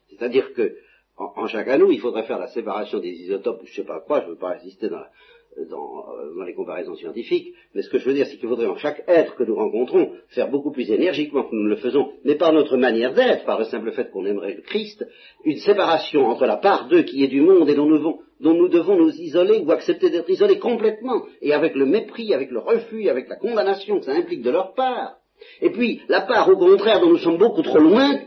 C'est-à-dire 0.10 0.54
que, 0.54 0.76
en, 1.18 1.48
chacun 1.48 1.78
de 1.78 1.84
nous, 1.84 1.92
il 1.92 2.00
faudrait 2.00 2.24
faire 2.24 2.40
la 2.40 2.48
séparation 2.48 3.00
des 3.00 3.12
isotopes, 3.12 3.62
je 3.66 3.70
ne 3.70 3.76
sais 3.76 3.84
pas 3.84 4.00
quoi, 4.00 4.22
je 4.22 4.26
ne 4.26 4.32
veux 4.32 4.38
pas 4.38 4.56
insister 4.56 4.88
euh, 4.88 5.66
dans, 5.70 6.44
les 6.44 6.56
comparaisons 6.56 6.96
scientifiques, 6.96 7.54
mais 7.76 7.84
ce 7.84 7.90
que 7.90 8.00
je 8.00 8.06
veux 8.06 8.14
dire, 8.14 8.26
c'est 8.26 8.38
qu'il 8.38 8.50
faudrait 8.50 8.66
en 8.66 8.78
chaque 8.78 9.04
être 9.08 9.36
que 9.36 9.44
nous 9.44 9.56
rencontrons 9.56 10.12
faire 10.30 10.50
beaucoup 10.50 10.72
plus 10.72 10.90
énergiquement 10.90 11.44
que 11.44 11.56
nous 11.56 11.68
le 11.68 11.76
faisons, 11.76 12.12
mais 12.26 12.36
par 12.36 12.52
notre 12.52 12.78
manière 12.78 13.14
d'être, 13.14 13.46
par 13.46 13.60
le 13.60 13.66
simple 13.66 13.92
fait 13.92 14.10
qu'on 14.10 14.26
aimerait 14.26 14.56
le 14.56 14.62
Christ, 14.62 15.06
une 15.46 15.58
séparation 15.58 16.26
entre 16.26 16.48
la 16.48 16.58
part 16.58 16.88
d'eux 16.88 17.04
qui 17.04 17.24
est 17.24 17.28
du 17.28 17.42
monde 17.42 17.70
et 17.70 17.76
dont 17.76 17.86
nous, 17.86 18.00
devons, 18.00 18.20
dont 18.40 18.56
nous 18.56 18.70
devons 18.70 18.98
nous 18.98 19.12
isoler 19.12 19.60
ou 19.60 19.72
accepter 19.72 20.10
d'être 20.10 20.30
isolés 20.30 20.58
complètement, 20.58 21.24
et 21.42 21.54
avec 21.54 21.76
le 21.76 21.86
mépris, 21.86 22.34
avec 22.34 22.50
le 22.50 22.60
refus, 22.60 23.08
avec 23.10 23.30
la 23.30 23.36
condamnation 23.36 24.00
que 24.00 24.06
ça 24.06 24.14
implique 24.14 24.42
de 24.42 24.50
leur 24.50 24.74
part, 24.74 25.18
et 25.62 25.70
puis 25.70 26.02
la 26.08 26.22
part 26.22 26.50
au 26.50 26.58
contraire 26.58 27.00
dont 27.00 27.10
nous 27.10 27.18
sommes 27.18 27.38
beaucoup 27.38 27.62
trop 27.62 27.80
loin, 27.80 28.20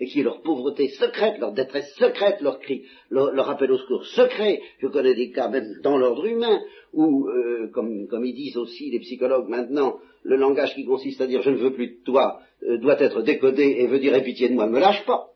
et 0.00 0.06
qui 0.06 0.20
est 0.20 0.24
leur 0.24 0.42
pauvreté 0.42 0.88
secrète, 0.88 1.38
leur 1.38 1.52
détresse 1.52 1.94
secrète, 1.96 2.40
leur 2.40 2.58
cri, 2.58 2.84
leur, 3.10 3.48
appel 3.48 3.70
au 3.70 3.78
secours 3.78 4.04
secret. 4.06 4.60
Je 4.78 4.88
connais 4.88 5.14
des 5.14 5.30
cas 5.30 5.48
même 5.48 5.80
dans 5.82 5.96
l'ordre 5.96 6.26
humain 6.26 6.60
où, 6.92 7.28
euh, 7.28 7.70
comme, 7.72 8.08
comme, 8.08 8.24
ils 8.24 8.34
disent 8.34 8.56
aussi 8.56 8.90
les 8.90 9.00
psychologues 9.00 9.48
maintenant, 9.48 9.98
le 10.24 10.36
langage 10.36 10.74
qui 10.74 10.84
consiste 10.84 11.20
à 11.20 11.26
dire 11.26 11.42
je 11.42 11.50
ne 11.50 11.56
veux 11.56 11.72
plus 11.72 11.88
de 11.88 12.04
toi 12.04 12.40
euh, 12.64 12.78
doit 12.78 13.00
être 13.00 13.22
décodé 13.22 13.76
et 13.78 13.86
veut 13.86 14.00
dire 14.00 14.20
pitié 14.22 14.48
de 14.48 14.54
moi, 14.54 14.66
ne 14.66 14.72
me 14.72 14.80
lâche 14.80 15.04
pas. 15.04 15.28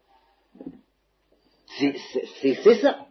C'est 2.40 2.74
ça. 2.80 3.06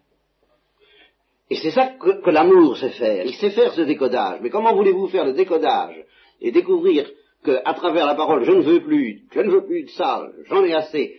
Et 1.49 1.55
c'est 1.55 1.71
ça 1.71 1.93
que, 1.97 2.21
que 2.21 2.29
l'amour 2.29 2.75
sait 2.75 2.89
faire. 2.89 3.25
Il 3.25 3.33
sait 3.35 3.51
faire 3.51 3.73
ce 3.73 3.81
décodage. 3.81 4.39
Mais 4.41 4.49
comment 4.49 4.75
voulez-vous 4.75 5.07
faire 5.07 5.25
le 5.25 5.31
décodage 5.31 5.95
et 6.41 6.51
découvrir 6.51 7.09
qu'à 7.43 7.73
travers 7.73 8.05
la 8.05 8.15
parole 8.15 8.43
je 8.43 8.51
ne 8.51 8.61
veux 8.61 8.81
plus, 8.81 9.23
je 9.31 9.39
ne 9.39 9.49
veux 9.49 9.65
plus 9.65 9.83
de 9.83 9.89
ça, 9.89 10.27
j'en 10.49 10.63
ai 10.63 10.73
assez, 10.73 11.15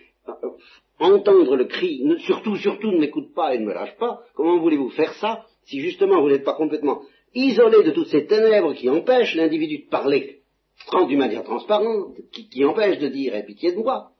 entendre 0.98 1.56
le 1.56 1.64
cri, 1.64 2.02
surtout, 2.26 2.56
surtout 2.56 2.90
ne 2.90 2.98
m'écoute 2.98 3.34
pas 3.34 3.54
et 3.54 3.58
ne 3.58 3.66
me 3.66 3.72
lâche 3.72 3.96
pas, 3.96 4.20
comment 4.34 4.58
voulez-vous 4.58 4.90
faire 4.90 5.12
ça 5.14 5.44
si 5.64 5.80
justement 5.80 6.20
vous 6.20 6.28
n'êtes 6.28 6.44
pas 6.44 6.54
complètement 6.54 7.02
isolé 7.34 7.82
de 7.82 7.90
toutes 7.90 8.08
ces 8.08 8.26
ténèbres 8.26 8.74
qui 8.74 8.88
empêchent 8.88 9.34
l'individu 9.34 9.84
de 9.84 9.88
parler 9.88 10.40
d'une 11.06 11.18
manière 11.18 11.44
transparente, 11.44 12.16
qui, 12.32 12.48
qui 12.48 12.64
empêchent 12.64 12.98
de 12.98 13.08
dire 13.08 13.34
pitié 13.46 13.72
de 13.72 13.78
moi? 13.78 14.10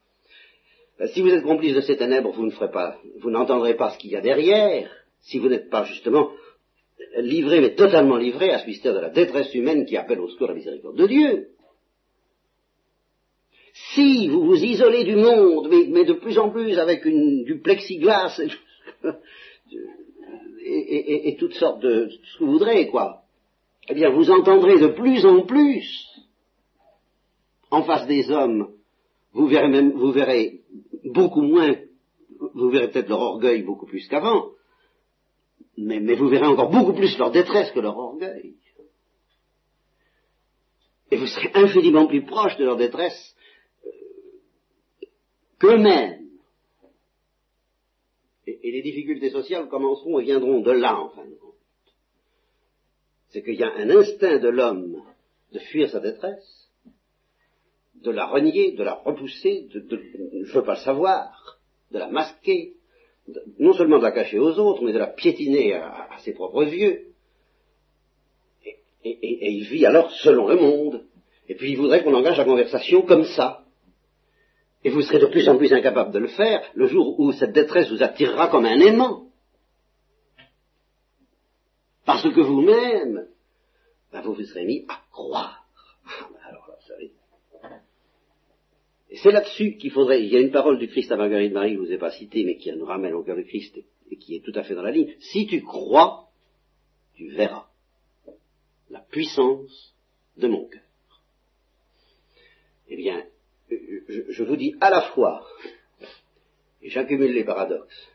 Euh, 1.00 1.06
Si 1.06 1.20
vous 1.22 1.30
êtes 1.30 1.44
complice 1.44 1.74
de 1.74 1.80
ces 1.80 1.96
ténèbres, 1.96 2.32
vous 2.32 2.46
ne 2.46 2.50
ferez 2.50 2.70
pas, 2.70 2.98
vous 3.20 3.30
n'entendrez 3.30 3.74
pas 3.74 3.90
ce 3.90 3.98
qu'il 3.98 4.10
y 4.10 4.16
a 4.16 4.20
derrière, 4.20 4.90
si 5.20 5.38
vous 5.38 5.48
n'êtes 5.48 5.70
pas 5.70 5.84
justement 5.84 6.30
livré, 7.16 7.60
mais 7.60 7.74
totalement 7.74 8.16
livré 8.16 8.50
à 8.50 8.58
ce 8.58 8.66
mystère 8.66 8.94
de 8.94 9.00
la 9.00 9.10
détresse 9.10 9.54
humaine 9.54 9.86
qui 9.86 9.96
appelle 9.96 10.20
au 10.20 10.28
secours 10.28 10.48
la 10.48 10.54
miséricorde 10.54 10.96
de 10.96 11.06
Dieu. 11.06 11.48
Si 13.94 14.28
vous 14.28 14.44
vous 14.44 14.62
isolez 14.62 15.04
du 15.04 15.16
monde, 15.16 15.68
mais, 15.70 16.04
de 16.04 16.14
plus 16.14 16.38
en 16.38 16.50
plus 16.50 16.78
avec 16.78 17.04
une, 17.04 17.44
du 17.44 17.61
plexiglas 17.61 18.40
et, 20.61 21.37
toutes 21.38 21.54
sortes 21.54 21.80
de 21.80 22.08
ce 22.11 22.38
que 22.38 22.44
vous 22.44 22.52
voudrez, 22.52 22.88
quoi, 22.88 23.23
eh 23.88 23.94
bien 23.94 24.11
vous 24.11 24.30
entendrez 24.30 24.78
de 24.78 24.88
plus 24.88 25.25
en 25.25 25.47
plus 25.47 26.06
en 27.70 27.85
face 27.85 28.06
des 28.06 28.30
hommes, 28.30 28.73
vous 29.32 29.47
verrez 29.47 29.68
même, 29.68 29.92
vous 29.92 30.11
verrez 30.11 30.61
beaucoup 31.04 31.42
moins, 31.42 31.76
vous 32.54 32.70
verrez 32.70 32.90
peut-être 32.90 33.08
leur 33.08 33.20
orgueil 33.20 33.62
beaucoup 33.62 33.87
plus 33.87 34.06
qu'avant, 34.08 34.50
mais 35.76 36.14
vous 36.14 36.28
verrez 36.28 36.47
encore 36.47 36.70
beaucoup 36.70 36.94
plus 36.94 37.16
leur 37.18 37.30
détresse 37.30 37.70
que 37.70 37.80
leur 37.80 37.97
orgueil. 37.97 38.54
Et 41.11 41.16
vous 41.16 41.26
serez 41.26 41.50
infiniment 41.54 42.06
plus 42.06 42.25
proche 42.25 42.56
de 42.56 42.64
leur 42.64 42.76
détresse 42.76 43.35
qu'eux-mêmes. 45.58 46.28
Et, 48.46 48.72
les 48.72 48.82
difficultés 48.82 49.30
sociales 49.30 49.68
commenceront 49.68 50.18
et 50.18 50.24
viendront 50.24 50.60
de 50.60 50.70
là, 50.70 50.98
en 50.98 51.10
fin 51.10 51.26
de 51.26 51.34
compte. 51.34 51.54
C'est 53.28 53.42
qu'il 53.42 53.56
y 53.56 53.62
a 53.62 53.74
un 53.74 53.90
instinct 53.90 54.38
de 54.38 54.48
l'homme 54.48 55.02
de 55.52 55.58
fuir 55.58 55.90
sa 55.90 56.00
détresse, 56.00 56.70
de 58.02 58.10
la 58.10 58.26
renier, 58.26 58.72
de 58.72 58.82
la 58.82 58.94
repousser, 58.94 59.68
de, 59.74 59.80
ne 59.80 60.60
pas 60.60 60.74
le 60.74 60.80
savoir, 60.80 61.58
de 61.90 61.98
la 61.98 62.08
masquer, 62.08 62.74
non 63.58 63.74
seulement 63.74 63.98
de 63.98 64.04
la 64.04 64.12
cacher 64.12 64.38
aux 64.38 64.58
autres, 64.58 64.82
mais 64.82 64.92
de 64.92 64.98
la 64.98 65.08
piétiner 65.08 65.74
à, 65.74 66.16
ses 66.24 66.32
propres 66.32 66.64
yeux. 66.64 67.12
et, 69.04 69.50
il 69.52 69.64
vit 69.64 69.84
alors 69.84 70.10
selon 70.10 70.48
le 70.48 70.56
monde. 70.56 71.04
Et 71.48 71.54
puis 71.54 71.72
il 71.72 71.76
voudrait 71.76 72.02
qu'on 72.02 72.14
engage 72.14 72.38
la 72.38 72.44
conversation 72.44 73.02
comme 73.02 73.24
ça. 73.24 73.67
Et 74.85 74.90
vous 74.90 75.02
serez 75.02 75.18
de 75.18 75.26
plus 75.26 75.49
en 75.49 75.58
plus 75.58 75.73
incapable 75.73 76.12
de 76.12 76.18
le 76.18 76.28
faire 76.28 76.62
le 76.75 76.87
jour 76.87 77.18
où 77.18 77.32
cette 77.32 77.52
détresse 77.52 77.90
vous 77.90 78.02
attirera 78.02 78.49
comme 78.49 78.64
un 78.64 78.78
aimant. 78.80 79.26
Parce 82.04 82.23
que 82.23 82.40
vous-même, 82.40 83.28
ben 84.12 84.20
vous 84.23 84.35
vous 84.35 84.44
serez 84.44 84.64
mis 84.64 84.85
à 84.88 85.00
croire. 85.11 85.66
Ah, 86.06 86.28
ben 86.32 86.40
alors 86.49 86.64
vous 86.66 86.87
savez. 86.87 87.12
Et 89.11 89.16
c'est 89.16 89.32
là-dessus 89.32 89.76
qu'il 89.76 89.90
faudrait, 89.90 90.23
il 90.23 90.28
y 90.28 90.37
a 90.37 90.40
une 90.40 90.50
parole 90.50 90.78
du 90.78 90.88
Christ 90.88 91.11
à 91.12 91.16
Marguerite 91.16 91.52
Marie 91.52 91.70
que 91.70 91.76
je 91.76 91.80
ne 91.80 91.87
vous 91.87 91.92
ai 91.92 91.99
pas 91.99 92.11
citée, 92.11 92.44
mais 92.44 92.56
qui 92.56 92.70
nous 92.73 92.85
ramène 92.85 93.14
au 93.14 93.23
cœur 93.23 93.37
du 93.37 93.44
Christ 93.44 93.76
et 94.11 94.16
qui 94.16 94.37
est 94.37 94.44
tout 94.44 94.52
à 94.54 94.62
fait 94.62 94.75
dans 94.75 94.82
la 94.82 94.90
ligne. 94.90 95.14
Si 95.18 95.47
tu 95.47 95.62
crois, 95.62 96.28
tu 97.14 97.28
verras 97.30 97.66
la 98.90 99.00
puissance 99.00 99.94
de 100.37 100.49
mon 100.49 100.66
cœur. 100.66 100.82
Eh 102.88 102.97
bien, 102.97 103.25
je, 103.70 104.42
vous 104.42 104.56
dis 104.56 104.75
à 104.80 104.90
la 104.90 105.02
fois, 105.12 105.44
et 106.82 106.90
j'accumule 106.90 107.32
les 107.32 107.44
paradoxes, 107.44 108.08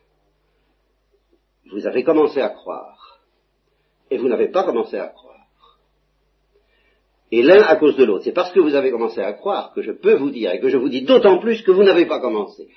vous 1.72 1.86
avez 1.88 2.04
commencé 2.04 2.42
à 2.42 2.50
croire, 2.50 3.20
et 4.10 4.18
vous 4.18 4.28
n'avez 4.28 4.50
pas 4.50 4.64
commencé 4.64 4.98
à 4.98 5.08
croire. 5.08 5.34
Et 7.32 7.42
l'un 7.42 7.64
à 7.64 7.78
cause 7.78 7.96
de 7.96 8.04
l'autre. 8.04 8.26
C'est 8.26 8.32
parce 8.32 8.52
que 8.52 8.60
vous 8.60 8.76
avez 8.76 8.92
commencé 8.92 9.20
à 9.20 9.34
croire 9.34 9.74
que 9.74 9.82
je 9.82 9.92
peux 9.92 10.16
vous 10.16 10.30
dire, 10.30 10.52
et 10.52 10.60
que 10.60 10.70
je 10.70 10.78
vous 10.78 10.90
dis 10.90 11.02
d'autant 11.02 11.40
plus 11.40 11.64
que 11.64 11.72
vous 11.72 11.84
n'avez 11.84 12.06
pas 12.06 12.20
commencé. 12.20 12.70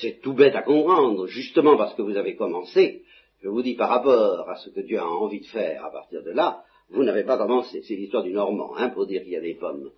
C'est 0.00 0.20
tout 0.20 0.34
bête 0.34 0.54
à 0.54 0.62
comprendre, 0.62 1.26
justement 1.26 1.76
parce 1.76 1.94
que 1.94 2.02
vous 2.02 2.16
avez 2.16 2.36
commencé. 2.36 3.02
Je 3.42 3.48
vous 3.48 3.62
dis 3.62 3.74
par 3.74 3.88
rapport 3.88 4.48
à 4.48 4.56
ce 4.56 4.70
que 4.70 4.80
Dieu 4.80 4.98
a 4.98 5.06
envie 5.06 5.40
de 5.40 5.46
faire 5.46 5.84
à 5.84 5.90
partir 5.90 6.22
de 6.22 6.30
là, 6.30 6.62
vous 6.90 7.02
n'avez 7.04 7.24
pas 7.24 7.38
commencé. 7.38 7.82
C'est 7.82 7.94
l'histoire 7.94 8.22
du 8.22 8.32
Normand, 8.32 8.76
hein, 8.76 8.90
pour 8.90 9.06
dire 9.06 9.22
qu'il 9.22 9.32
y 9.32 9.36
a 9.36 9.40
des 9.40 9.54
pommes. 9.54 9.90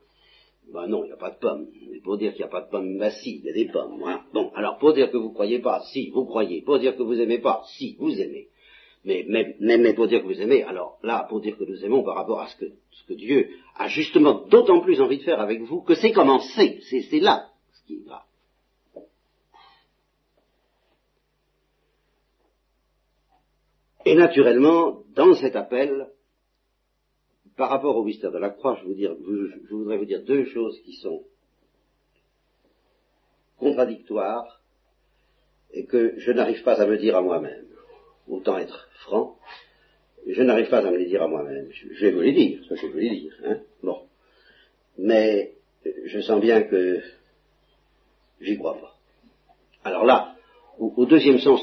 Ben 0.73 0.87
non, 0.87 1.05
il 1.05 1.09
n'y 1.09 1.13
a 1.13 1.17
pas 1.17 1.31
de 1.31 1.39
pommes. 1.39 1.69
pour 2.03 2.17
dire 2.17 2.33
qu'il 2.33 2.41
n'y 2.41 2.49
a 2.49 2.51
pas 2.51 2.63
de 2.63 2.71
pommes, 2.71 2.99
ben 2.99 3.11
si, 3.11 3.39
il 3.39 3.45
y 3.45 3.51
a 3.51 3.53
des 3.53 3.67
pommes. 3.67 4.03
Hein. 4.07 4.23
Bon, 4.33 4.51
alors 4.55 4.79
pour 4.79 4.95
dire 4.95 5.11
que 5.11 5.17
vous 5.17 5.33
croyez 5.33 5.59
pas, 5.59 5.83
si, 5.93 6.11
vous 6.11 6.25
croyez. 6.25 6.63
Pour 6.63 6.79
dire 6.79 6.97
que 6.97 7.03
vous 7.03 7.21
aimez 7.21 7.39
pas, 7.39 7.63
si, 7.77 7.97
vous 7.99 8.19
aimez. 8.19 8.49
Mais, 9.05 9.25
mais, 9.29 9.57
mais, 9.59 9.95
pour 9.95 10.07
dire 10.07 10.23
que 10.23 10.27
vous 10.27 10.41
aimez, 10.41 10.63
alors 10.63 10.99
là, 11.03 11.27
pour 11.29 11.41
dire 11.41 11.59
que 11.59 11.65
nous 11.65 11.85
aimons 11.85 12.05
par 12.05 12.15
rapport 12.15 12.41
à 12.41 12.47
ce 12.47 12.57
que, 12.57 12.67
ce 12.91 13.07
que 13.07 13.15
Dieu 13.15 13.51
a 13.77 13.89
justement 13.89 14.47
d'autant 14.49 14.81
plus 14.81 15.01
envie 15.01 15.19
de 15.19 15.25
faire 15.25 15.41
avec 15.41 15.61
vous, 15.63 15.83
que 15.83 15.95
c'est 15.95 16.13
commencé. 16.13 16.81
C'est 16.89 17.21
là 17.21 17.49
ce 17.73 17.87
qui 17.87 17.95
est 17.95 18.05
grave. 18.05 18.23
Et 24.05 24.15
naturellement, 24.15 25.03
dans 25.15 25.35
cet 25.35 25.57
appel, 25.57 26.09
par 27.57 27.71
rapport 27.71 27.97
au 27.97 28.05
mystère 28.05 28.33
de 28.33 28.39
la 28.39 28.51
croix, 28.51 28.79
je, 28.81 29.75
voudrais 29.75 29.99
vous 29.99 30.05
dire 30.05 30.23
deux 30.23 30.45
choses 30.47 30.81
qui 30.81 30.95
sont 30.95 31.23
contradictoires 33.59 34.61
et 35.73 35.85
que 35.85 36.15
je 36.19 36.33
n'arrive 36.33 36.63
pas 36.63 36.81
à 36.81 36.87
me 36.87 36.99
dire 36.99 37.17
à 37.17 37.23
moi-même. 37.23 37.67
Autant 38.29 38.59
être 38.59 38.89
franc, 39.01 39.37
je 40.27 40.43
n'arrive 40.43 40.69
pas 40.69 40.79
à 40.79 40.91
me 40.91 40.97
les 40.97 41.07
dire 41.07 41.23
à 41.23 41.29
moi-même. 41.29 41.69
Je, 41.71 42.07
vais 42.07 42.13
vous 42.13 42.21
les 42.21 42.33
dire, 42.33 42.65
ça 42.69 42.75
je 42.77 42.87
vais 42.87 42.93
vous 42.93 42.99
les 42.99 43.11
dire. 43.11 43.35
Hein 43.45 43.61
bon. 43.83 44.03
Mais 44.99 45.55
je 46.05 46.21
sens 46.21 46.41
bien 46.41 46.63
que 46.63 47.01
j'y 48.41 48.57
crois 48.59 48.79
pas. 48.79 48.95
Alors 49.85 50.05
là, 50.05 50.37
au, 50.79 51.07
deuxième 51.07 51.39
sens 51.39 51.61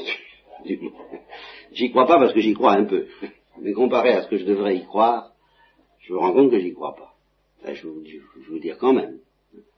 j'y 1.72 1.90
crois 1.90 2.06
pas 2.06 2.18
parce 2.18 2.32
que 2.32 2.40
j'y 2.40 2.54
crois 2.54 2.72
un 2.72 2.84
peu. 2.84 3.06
Mais 3.60 3.72
comparé 3.72 4.12
à 4.12 4.22
ce 4.22 4.28
que 4.28 4.38
je 4.38 4.44
devrais 4.44 4.76
y 4.76 4.84
croire, 4.84 5.29
je 6.00 6.12
me 6.12 6.18
rends 6.18 6.32
compte 6.32 6.50
que 6.50 6.58
j'y 6.58 6.72
crois 6.72 6.94
pas. 6.94 7.14
Je, 7.72 7.86
vous, 7.86 8.04
je, 8.04 8.50
vous 8.50 8.58
dire 8.58 8.78
quand 8.78 8.92
même. 8.92 9.18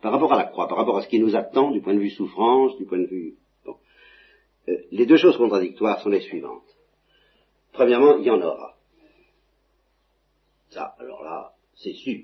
Par 0.00 0.12
rapport 0.12 0.33
à 0.33 0.37
la 0.37 0.45
croix, 0.45 0.69
par 0.69 0.79
rapport 0.79 0.99
à 0.99 1.02
ce 1.02 1.09
qui 1.09 1.19
nous 1.19 1.35
attend 1.35 1.71
du 1.71 1.81
point 1.81 1.95
de 1.95 1.99
vue 1.99 2.11
souffrance, 2.11 2.76
du 2.76 2.85
point 2.85 2.99
de 2.99 3.07
vue... 3.07 3.35
Bon. 3.64 3.76
Euh, 4.69 4.76
les 4.91 5.07
deux 5.07 5.17
choses 5.17 5.37
contradictoires 5.37 6.00
sont 6.00 6.11
les 6.11 6.21
suivantes. 6.21 6.62
Premièrement, 7.73 8.19
il 8.19 8.25
y 8.25 8.31
en 8.31 8.41
aura. 8.41 8.76
Ça, 10.71 10.95
alors 10.99 11.23
là, 11.25 11.52
c'est 11.75 11.95
sûr. 11.95 12.23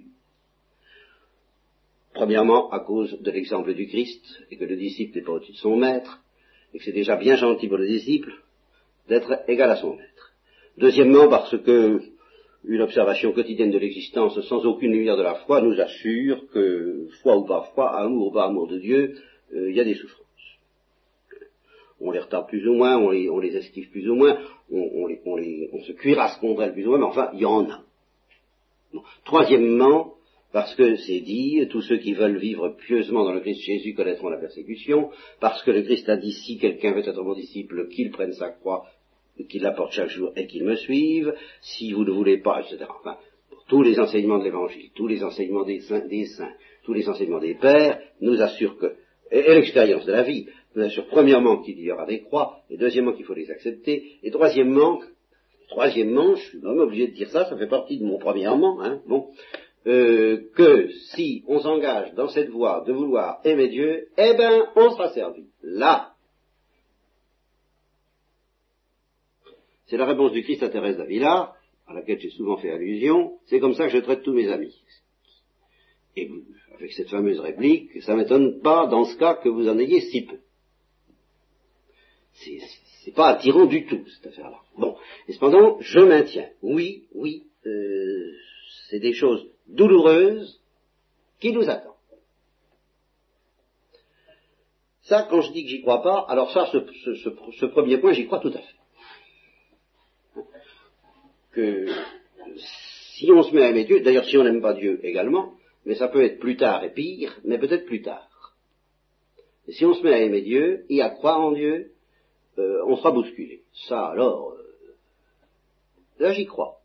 Premièrement, 2.14 2.70
à 2.70 2.80
cause 2.80 3.20
de 3.20 3.30
l'exemple 3.30 3.74
du 3.74 3.86
Christ, 3.86 4.24
et 4.50 4.56
que 4.56 4.64
le 4.64 4.76
disciple 4.76 5.16
n'est 5.16 5.24
pas 5.24 5.32
au-dessus 5.32 5.52
de 5.52 5.58
son 5.58 5.76
maître, 5.76 6.20
et 6.72 6.78
que 6.78 6.84
c'est 6.84 6.92
déjà 6.92 7.16
bien 7.16 7.36
gentil 7.36 7.68
pour 7.68 7.78
le 7.78 7.86
disciple 7.86 8.32
d'être 9.08 9.42
égal 9.48 9.70
à 9.70 9.76
son 9.76 9.96
maître. 9.96 10.34
Deuxièmement, 10.76 11.28
parce 11.28 11.56
que 11.58 12.00
une 12.68 12.82
observation 12.82 13.32
quotidienne 13.32 13.70
de 13.70 13.78
l'existence 13.78 14.38
sans 14.42 14.64
aucune 14.66 14.92
lumière 14.92 15.16
de 15.16 15.22
la 15.22 15.36
foi 15.46 15.62
nous 15.62 15.80
assure 15.80 16.46
que, 16.52 17.08
foi 17.22 17.36
ou 17.38 17.46
pas 17.46 17.70
foi, 17.74 17.98
amour 17.98 18.28
ou 18.28 18.30
pas 18.30 18.44
amour 18.44 18.68
de 18.68 18.78
Dieu, 18.78 19.14
euh, 19.54 19.70
il 19.70 19.76
y 19.76 19.80
a 19.80 19.84
des 19.84 19.94
souffrances. 19.94 20.26
On 21.98 22.10
les 22.10 22.18
retarde 22.18 22.46
plus 22.46 22.68
ou 22.68 22.74
moins, 22.74 22.98
on 22.98 23.10
les, 23.10 23.56
esquive 23.56 23.90
plus 23.90 24.08
ou 24.08 24.14
moins, 24.14 24.38
on, 24.70 25.08
se 25.80 25.92
cuirasse 25.92 26.36
contre 26.36 26.62
elles 26.62 26.74
plus 26.74 26.86
ou 26.86 26.90
moins, 26.90 26.98
mais 26.98 27.06
enfin, 27.06 27.30
il 27.32 27.40
y 27.40 27.46
en 27.46 27.68
a. 27.70 27.82
Troisièmement, 29.24 30.14
parce 30.52 30.74
que 30.74 30.96
c'est 30.96 31.20
dit, 31.20 31.66
tous 31.70 31.82
ceux 31.82 31.96
qui 31.96 32.12
veulent 32.12 32.38
vivre 32.38 32.76
pieusement 32.86 33.24
dans 33.24 33.32
le 33.32 33.40
Christ 33.40 33.62
Jésus 33.62 33.94
connaîtront 33.94 34.28
la 34.28 34.38
persécution, 34.38 35.10
parce 35.40 35.62
que 35.62 35.70
le 35.70 35.82
Christ 35.82 36.08
a 36.08 36.18
dit, 36.18 36.32
si 36.32 36.58
quelqu'un 36.58 36.92
veut 36.92 37.08
être 37.08 37.22
mon 37.22 37.34
disciple, 37.34 37.88
qu'il 37.88 38.10
prenne 38.10 38.32
sa 38.32 38.50
croix 38.50 38.84
qu'il 39.46 39.62
l'apporte 39.62 39.92
chaque 39.92 40.10
jour 40.10 40.32
et 40.36 40.46
qu'il 40.46 40.64
me 40.64 40.76
suive, 40.76 41.34
si 41.60 41.92
vous 41.92 42.04
ne 42.04 42.10
voulez 42.10 42.38
pas, 42.38 42.60
etc. 42.60 42.86
Enfin, 43.00 43.16
tous 43.68 43.82
les 43.82 43.98
enseignements 44.00 44.38
de 44.38 44.44
l'Évangile, 44.44 44.90
tous 44.94 45.06
les 45.06 45.22
enseignements 45.22 45.64
des 45.64 45.80
saints, 45.80 46.06
des 46.06 46.26
saints, 46.26 46.54
tous 46.84 46.94
les 46.94 47.08
enseignements 47.08 47.38
des 47.38 47.54
pères 47.54 48.00
nous 48.20 48.40
assurent 48.40 48.78
que, 48.78 48.94
et, 49.30 49.42
l'expérience 49.42 50.06
de 50.06 50.12
la 50.12 50.22
vie, 50.22 50.48
nous 50.74 50.82
assure 50.82 51.06
premièrement 51.06 51.58
qu'il 51.62 51.78
y 51.80 51.92
aura 51.92 52.06
des 52.06 52.22
croix, 52.22 52.60
et 52.70 52.76
deuxièmement 52.76 53.12
qu'il 53.12 53.26
faut 53.26 53.34
les 53.34 53.50
accepter, 53.50 54.18
et 54.22 54.30
troisièmement, 54.30 55.00
troisièmement, 55.68 56.34
je 56.34 56.42
suis 56.48 56.58
même 56.60 56.78
obligé 56.78 57.08
de 57.08 57.14
dire 57.14 57.28
ça, 57.28 57.44
ça 57.44 57.56
fait 57.56 57.68
partie 57.68 57.98
de 57.98 58.04
mon 58.04 58.18
premièrement, 58.18 58.80
hein, 58.82 59.00
bon, 59.06 59.28
euh, 59.86 60.48
que 60.54 60.88
si 61.12 61.44
on 61.46 61.60
s'engage 61.60 62.12
dans 62.14 62.28
cette 62.28 62.50
voie 62.50 62.84
de 62.86 62.92
vouloir 62.92 63.40
aimer 63.44 63.68
Dieu, 63.68 64.08
eh 64.16 64.34
ben, 64.34 64.66
on 64.76 64.90
sera 64.90 65.10
servi. 65.10 65.44
Là, 65.62 66.12
C'est 69.88 69.96
la 69.96 70.04
réponse 70.04 70.32
du 70.32 70.42
Christ 70.42 70.62
à 70.62 70.68
Thérèse 70.68 70.98
d'Avila, 70.98 71.54
à 71.86 71.94
laquelle 71.94 72.20
j'ai 72.20 72.30
souvent 72.30 72.58
fait 72.58 72.70
allusion, 72.70 73.38
c'est 73.46 73.58
comme 73.58 73.74
ça 73.74 73.86
que 73.86 73.92
je 73.92 73.98
traite 73.98 74.22
tous 74.22 74.34
mes 74.34 74.48
amis. 74.48 74.76
Et 76.14 76.30
avec 76.74 76.92
cette 76.92 77.08
fameuse 77.08 77.40
réplique, 77.40 78.02
ça 78.02 78.12
ne 78.12 78.18
m'étonne 78.18 78.60
pas 78.60 78.86
dans 78.86 79.04
ce 79.04 79.16
cas 79.16 79.34
que 79.34 79.48
vous 79.48 79.66
en 79.66 79.78
ayez 79.78 80.00
si 80.02 80.22
peu. 80.22 80.38
C'est 82.34 83.14
pas 83.14 83.28
attirant 83.28 83.64
du 83.64 83.86
tout, 83.86 84.04
cette 84.06 84.26
affaire-là. 84.26 84.60
Bon, 84.76 84.96
et 85.26 85.32
cependant, 85.32 85.78
je 85.80 86.00
maintiens, 86.00 86.50
oui, 86.60 87.04
oui, 87.14 87.46
euh, 87.66 88.32
c'est 88.90 89.00
des 89.00 89.14
choses 89.14 89.48
douloureuses 89.68 90.60
qui 91.40 91.52
nous 91.52 91.68
attendent. 91.68 91.94
Ça, 95.02 95.26
quand 95.30 95.40
je 95.40 95.52
dis 95.52 95.64
que 95.64 95.70
j'y 95.70 95.80
crois 95.80 96.02
pas, 96.02 96.26
alors 96.28 96.52
ça, 96.52 96.66
ce 96.66 97.66
premier 97.66 97.96
point, 97.96 98.12
j'y 98.12 98.26
crois 98.26 98.40
tout 98.40 98.48
à 98.48 98.58
fait 98.58 98.77
si 103.18 103.30
on 103.32 103.42
se 103.42 103.54
met 103.54 103.62
à 103.62 103.70
aimer 103.70 103.84
Dieu, 103.84 104.00
d'ailleurs 104.00 104.24
si 104.24 104.36
on 104.36 104.44
n'aime 104.44 104.62
pas 104.62 104.74
Dieu 104.74 105.00
également, 105.04 105.54
mais 105.84 105.94
ça 105.94 106.08
peut 106.08 106.22
être 106.22 106.38
plus 106.38 106.56
tard 106.56 106.84
et 106.84 106.92
pire, 106.92 107.38
mais 107.44 107.58
peut-être 107.58 107.86
plus 107.86 108.02
tard. 108.02 108.54
Et 109.66 109.72
si 109.72 109.84
on 109.84 109.94
se 109.94 110.02
met 110.02 110.12
à 110.12 110.20
aimer 110.20 110.42
Dieu 110.42 110.84
et 110.88 111.02
à 111.02 111.10
croire 111.10 111.40
en 111.40 111.52
Dieu, 111.52 111.92
euh, 112.58 112.82
on 112.86 112.96
sera 112.96 113.10
bousculé. 113.10 113.62
Ça 113.88 114.06
alors, 114.06 114.52
euh, 114.52 114.94
là 116.18 116.32
j'y 116.32 116.46
crois, 116.46 116.80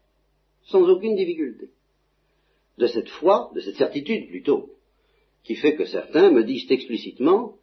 sans 0.63 0.87
aucune 0.89 1.15
difficulté. 1.15 1.69
De 2.77 2.87
cette 2.87 3.09
foi, 3.09 3.51
de 3.53 3.61
cette 3.61 3.75
certitude 3.75 4.29
plutôt, 4.29 4.71
qui 5.43 5.55
fait 5.55 5.75
que 5.75 5.85
certains 5.85 6.31
me 6.31 6.43
disent 6.43 6.69
explicitement, 6.71 7.57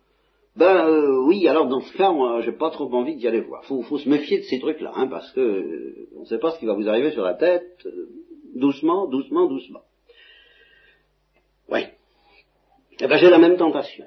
ben 0.57 0.87
euh, 0.87 1.23
oui, 1.27 1.47
alors 1.47 1.69
dans 1.69 1.81
ce 1.81 1.97
cas, 1.97 2.11
moi, 2.11 2.41
j'ai 2.43 2.53
pas 2.53 2.71
trop 2.71 2.93
envie 2.93 3.17
d'y 3.17 3.27
aller 3.29 3.41
voir. 3.41 3.65
Faut, 3.65 3.83
faut 3.83 3.99
se 3.99 4.09
méfier 4.09 4.39
de 4.39 4.45
ces 4.45 4.59
trucs-là, 4.59 4.93
hein, 4.95 5.07
parce 5.07 5.31
que 5.33 5.41
euh, 5.41 6.09
on 6.17 6.21
ne 6.21 6.25
sait 6.25 6.39
pas 6.39 6.51
ce 6.51 6.59
qui 6.59 6.67
va 6.67 6.75
vous 6.75 6.89
arriver 6.89 7.13
sur 7.13 7.23
la 7.23 7.35
tête. 7.35 7.87
Euh, 7.87 8.09
doucement, 8.55 9.07
doucement, 9.07 9.47
doucement. 9.47 9.83
Oui. 11.71 11.81
Eh 13.01 13.07
ben 13.07 13.17
j'ai 13.17 13.31
la 13.31 13.39
même 13.39 13.57
tentation. 13.57 14.05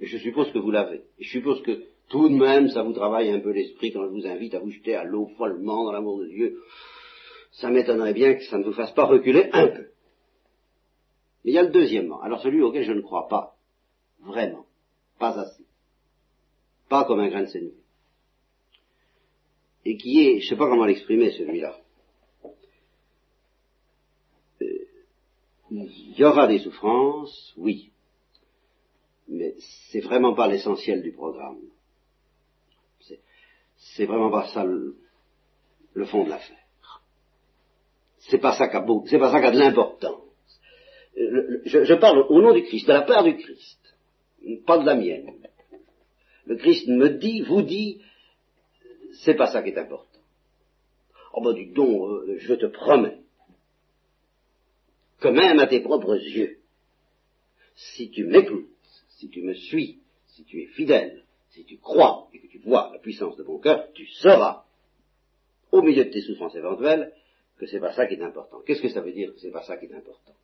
Je 0.00 0.18
suppose 0.18 0.52
que 0.52 0.58
vous 0.58 0.70
l'avez. 0.70 1.02
Et 1.18 1.24
je 1.24 1.30
suppose 1.30 1.62
que 1.62 1.82
tout 2.10 2.28
de 2.28 2.34
même, 2.34 2.68
ça 2.68 2.82
vous 2.82 2.92
travaille 2.92 3.30
un 3.30 3.40
peu 3.40 3.50
l'esprit 3.50 3.92
quand 3.92 4.04
je 4.04 4.10
vous 4.10 4.26
invite 4.26 4.54
à 4.54 4.60
vous 4.60 4.70
jeter 4.70 4.94
à 4.94 5.04
l'eau 5.04 5.30
follement 5.38 5.84
dans 5.84 5.92
l'amour 5.92 6.20
de 6.20 6.26
Dieu. 6.26 6.58
Ça 7.52 7.70
m'étonnerait 7.70 8.12
bien 8.12 8.34
que 8.34 8.44
ça 8.44 8.58
ne 8.58 8.64
vous 8.64 8.72
fasse 8.72 8.92
pas 8.92 9.06
reculer 9.06 9.48
un 9.52 9.68
peu. 9.68 9.86
Mais 11.44 11.52
il 11.52 11.54
y 11.54 11.58
a 11.58 11.62
le 11.62 11.70
deuxièmement. 11.70 12.20
Alors 12.20 12.40
celui 12.42 12.62
auquel 12.62 12.84
je 12.84 12.92
ne 12.92 13.00
crois 13.00 13.26
pas. 13.28 13.56
Vraiment. 14.20 14.66
Pas 15.18 15.38
assez 15.38 15.67
pas 16.88 17.04
comme 17.04 17.20
un 17.20 17.28
grain 17.28 17.42
de 17.42 17.46
sénévé. 17.48 17.74
Et 19.84 19.96
qui 19.96 20.20
est, 20.20 20.40
je 20.40 20.44
ne 20.44 20.48
sais 20.50 20.56
pas 20.56 20.68
comment 20.68 20.84
l'exprimer 20.84 21.30
celui-là. 21.32 21.78
Euh, 24.62 24.66
il 25.70 26.14
y 26.16 26.24
aura 26.24 26.46
des 26.46 26.58
souffrances, 26.58 27.54
oui, 27.56 27.92
mais 29.28 29.54
c'est 29.90 30.00
vraiment 30.00 30.34
pas 30.34 30.48
l'essentiel 30.48 31.02
du 31.02 31.12
programme. 31.12 31.60
C'est 33.76 34.06
vraiment 34.06 34.30
pas 34.30 34.48
ça 34.48 34.64
le, 34.64 34.96
fond 36.06 36.24
de 36.24 36.30
l'affaire. 36.30 36.56
C'est 38.18 38.38
pas 38.38 38.56
ça 38.56 38.68
qui 38.68 38.76
a 38.76 38.86
c'est 39.06 39.18
pas 39.18 39.30
ça 39.30 39.40
qui 39.40 39.46
a 39.46 39.50
de 39.50 39.58
l'importance. 39.58 40.22
Euh, 41.16 41.62
je, 41.64 41.94
parle 41.94 42.26
au 42.28 42.40
nom 42.40 42.52
du 42.52 42.62
Christ, 42.64 42.86
de 42.86 42.92
la 42.92 43.02
part 43.02 43.24
du 43.24 43.36
Christ, 43.36 43.96
pas 44.66 44.78
de 44.78 44.86
la 44.86 44.94
mienne. 44.94 45.47
Le 46.48 46.56
Christ 46.56 46.88
me 46.88 47.10
dit, 47.10 47.42
vous 47.42 47.60
dit, 47.60 48.00
c'est 49.22 49.34
pas 49.34 49.52
ça 49.52 49.62
qui 49.62 49.68
est 49.68 49.78
important. 49.78 50.18
Oh 51.34 51.42
ben 51.42 51.52
dis 51.52 51.66
donc, 51.66 52.08
euh, 52.08 52.36
je 52.38 52.54
te 52.54 52.64
promets 52.64 53.18
que 55.20 55.28
même 55.28 55.58
à 55.58 55.66
tes 55.66 55.80
propres 55.80 56.16
yeux, 56.16 56.60
si 57.74 58.10
tu 58.10 58.24
m'écoutes, 58.24 58.70
si 59.18 59.28
tu 59.28 59.42
me 59.42 59.52
suis, 59.52 60.00
si 60.28 60.44
tu 60.44 60.62
es 60.62 60.66
fidèle, 60.68 61.24
si 61.50 61.66
tu 61.66 61.76
crois 61.76 62.30
et 62.32 62.40
que 62.40 62.46
tu 62.46 62.60
vois 62.60 62.90
la 62.94 62.98
puissance 62.98 63.36
de 63.36 63.42
mon 63.42 63.58
cœur, 63.58 63.92
tu 63.92 64.06
sauras, 64.06 64.64
au 65.70 65.82
milieu 65.82 66.06
de 66.06 66.10
tes 66.10 66.22
souffrances 66.22 66.56
éventuelles, 66.56 67.12
que 67.58 67.66
c'est 67.66 67.80
pas 67.80 67.92
ça 67.92 68.06
qui 68.06 68.14
est 68.14 68.22
important. 68.22 68.62
Qu'est-ce 68.66 68.80
que 68.80 68.88
ça 68.88 69.02
veut 69.02 69.12
dire 69.12 69.34
que 69.34 69.38
c'est 69.38 69.50
pas 69.50 69.64
ça 69.64 69.76
qui 69.76 69.84
est 69.84 69.94
important? 69.94 70.34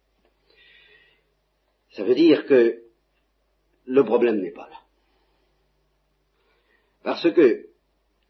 Ça 1.93 2.05
veut 2.05 2.15
dire 2.15 2.45
que 2.45 2.83
le 3.87 4.05
problème 4.05 4.43
n'est 4.43 4.53
pas 4.53 4.69
là. 4.69 4.84
Parce 7.05 7.31
que 7.33 7.67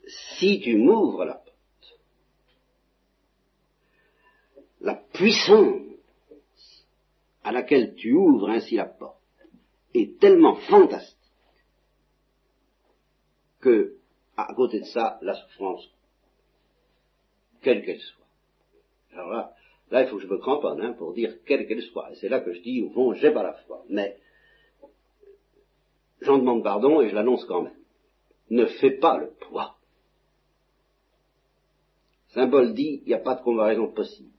si 0.06 0.60
tu 0.60 0.76
m'ouvres 0.76 1.24
la 1.24 1.34
porte, 1.34 1.98
la 4.80 4.96
puissance 4.96 5.80
à 7.44 7.52
laquelle 7.52 7.94
tu 7.94 8.12
ouvres 8.12 8.50
ainsi 8.50 8.74
la 8.74 8.86
porte 8.86 9.22
est 9.94 10.18
tellement 10.18 10.56
fantastique 10.56 11.16
que, 13.60 13.96
à 14.36 14.52
côté 14.54 14.80
de 14.80 14.86
ça, 14.86 15.18
la 15.22 15.34
souffrance, 15.34 15.88
quelle 17.62 17.84
qu'elle 17.84 18.00
soit. 18.00 18.26
Alors 19.12 19.30
là, 19.30 19.54
là, 19.90 20.02
il 20.02 20.08
faut 20.08 20.16
que 20.16 20.22
je 20.22 20.26
me 20.26 20.38
cramponne 20.38 20.82
hein, 20.82 20.94
pour 20.94 21.14
dire 21.14 21.32
quelle 21.46 21.68
qu'elle 21.68 21.82
soit. 21.82 22.10
Et 22.10 22.16
c'est 22.16 22.28
là 22.28 22.40
que 22.40 22.52
je 22.52 22.60
dis, 22.60 22.82
au 22.82 22.90
fond, 22.90 23.12
j'ai 23.14 23.30
pas 23.30 23.44
la 23.44 23.52
foi. 23.52 23.84
Mais 23.88 24.18
j'en 26.22 26.38
demande 26.38 26.64
pardon 26.64 27.00
et 27.00 27.08
je 27.08 27.14
l'annonce 27.14 27.44
quand 27.44 27.62
même 27.62 27.83
ne 28.50 28.66
fait 28.66 28.98
pas 28.98 29.18
le 29.18 29.30
poids. 29.40 29.76
Saint 32.28 32.48
Paul 32.48 32.74
dit, 32.74 33.02
il 33.04 33.08
n'y 33.08 33.14
a 33.14 33.18
pas 33.18 33.36
de 33.36 33.42
comparaison 33.42 33.92
possible 33.92 34.30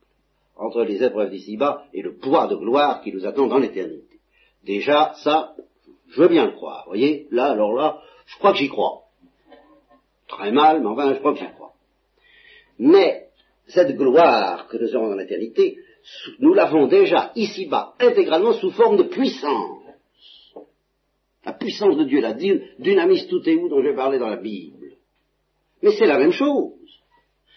entre 0.58 0.84
les 0.84 1.04
épreuves 1.04 1.32
d'ici-bas 1.32 1.86
et 1.94 2.02
le 2.02 2.15
poids 2.15 2.48
de 2.48 2.56
gloire 2.56 3.02
qui 3.02 3.12
nous 3.12 3.26
attend 3.26 3.48
dans 3.48 3.58
l'éternité. 3.58 4.20
Déjà, 4.63 5.13
ça, 5.24 5.56
je 6.10 6.22
veux 6.22 6.28
bien 6.28 6.46
le 6.46 6.54
croire. 6.54 6.84
Vous 6.86 6.91
voyez, 6.91 7.28
là, 7.32 7.52
alors 7.52 7.74
là, 7.74 8.02
je 8.26 8.38
crois 8.38 8.52
que 8.52 8.58
j'y 8.58 8.70
crois. 8.70 9.04
Très 10.28 10.52
mal, 10.52 10.82
mais 10.82 10.88
enfin, 10.88 11.13
je 11.13 11.20
crois 11.20 11.34
que 11.34 11.39
j'y 11.39 11.52
crois. 11.54 11.74
Mais, 12.80 13.28
cette 13.68 13.96
gloire 13.96 14.68
que 14.68 14.78
nous 14.78 14.96
aurons 14.96 15.10
dans 15.10 15.15
l'éternité, 15.15 15.78
nous 16.39 16.54
l'avons 16.54 16.88
déjà 16.88 17.32
ici-bas, 17.36 17.96
intégralement 18.00 18.54
sous 18.54 18.72
forme 18.72 18.98
de 18.98 19.04
puissance. 19.04 19.85
La 21.65 21.71
puissance 21.71 21.97
de 21.97 22.04
Dieu, 22.04 22.21
la 22.21 22.34
dynamis 22.34 23.28
tout 23.28 23.41
est 23.49 23.56
où 23.56 23.67
dont 23.69 23.82
j'ai 23.82 23.95
parlé 23.95 24.19
dans 24.19 24.28
la 24.28 24.38
Bible. 24.38 24.97
Mais 25.82 25.93
c'est 25.97 26.06
la 26.06 26.19
même 26.19 26.32
chose. 26.32 26.73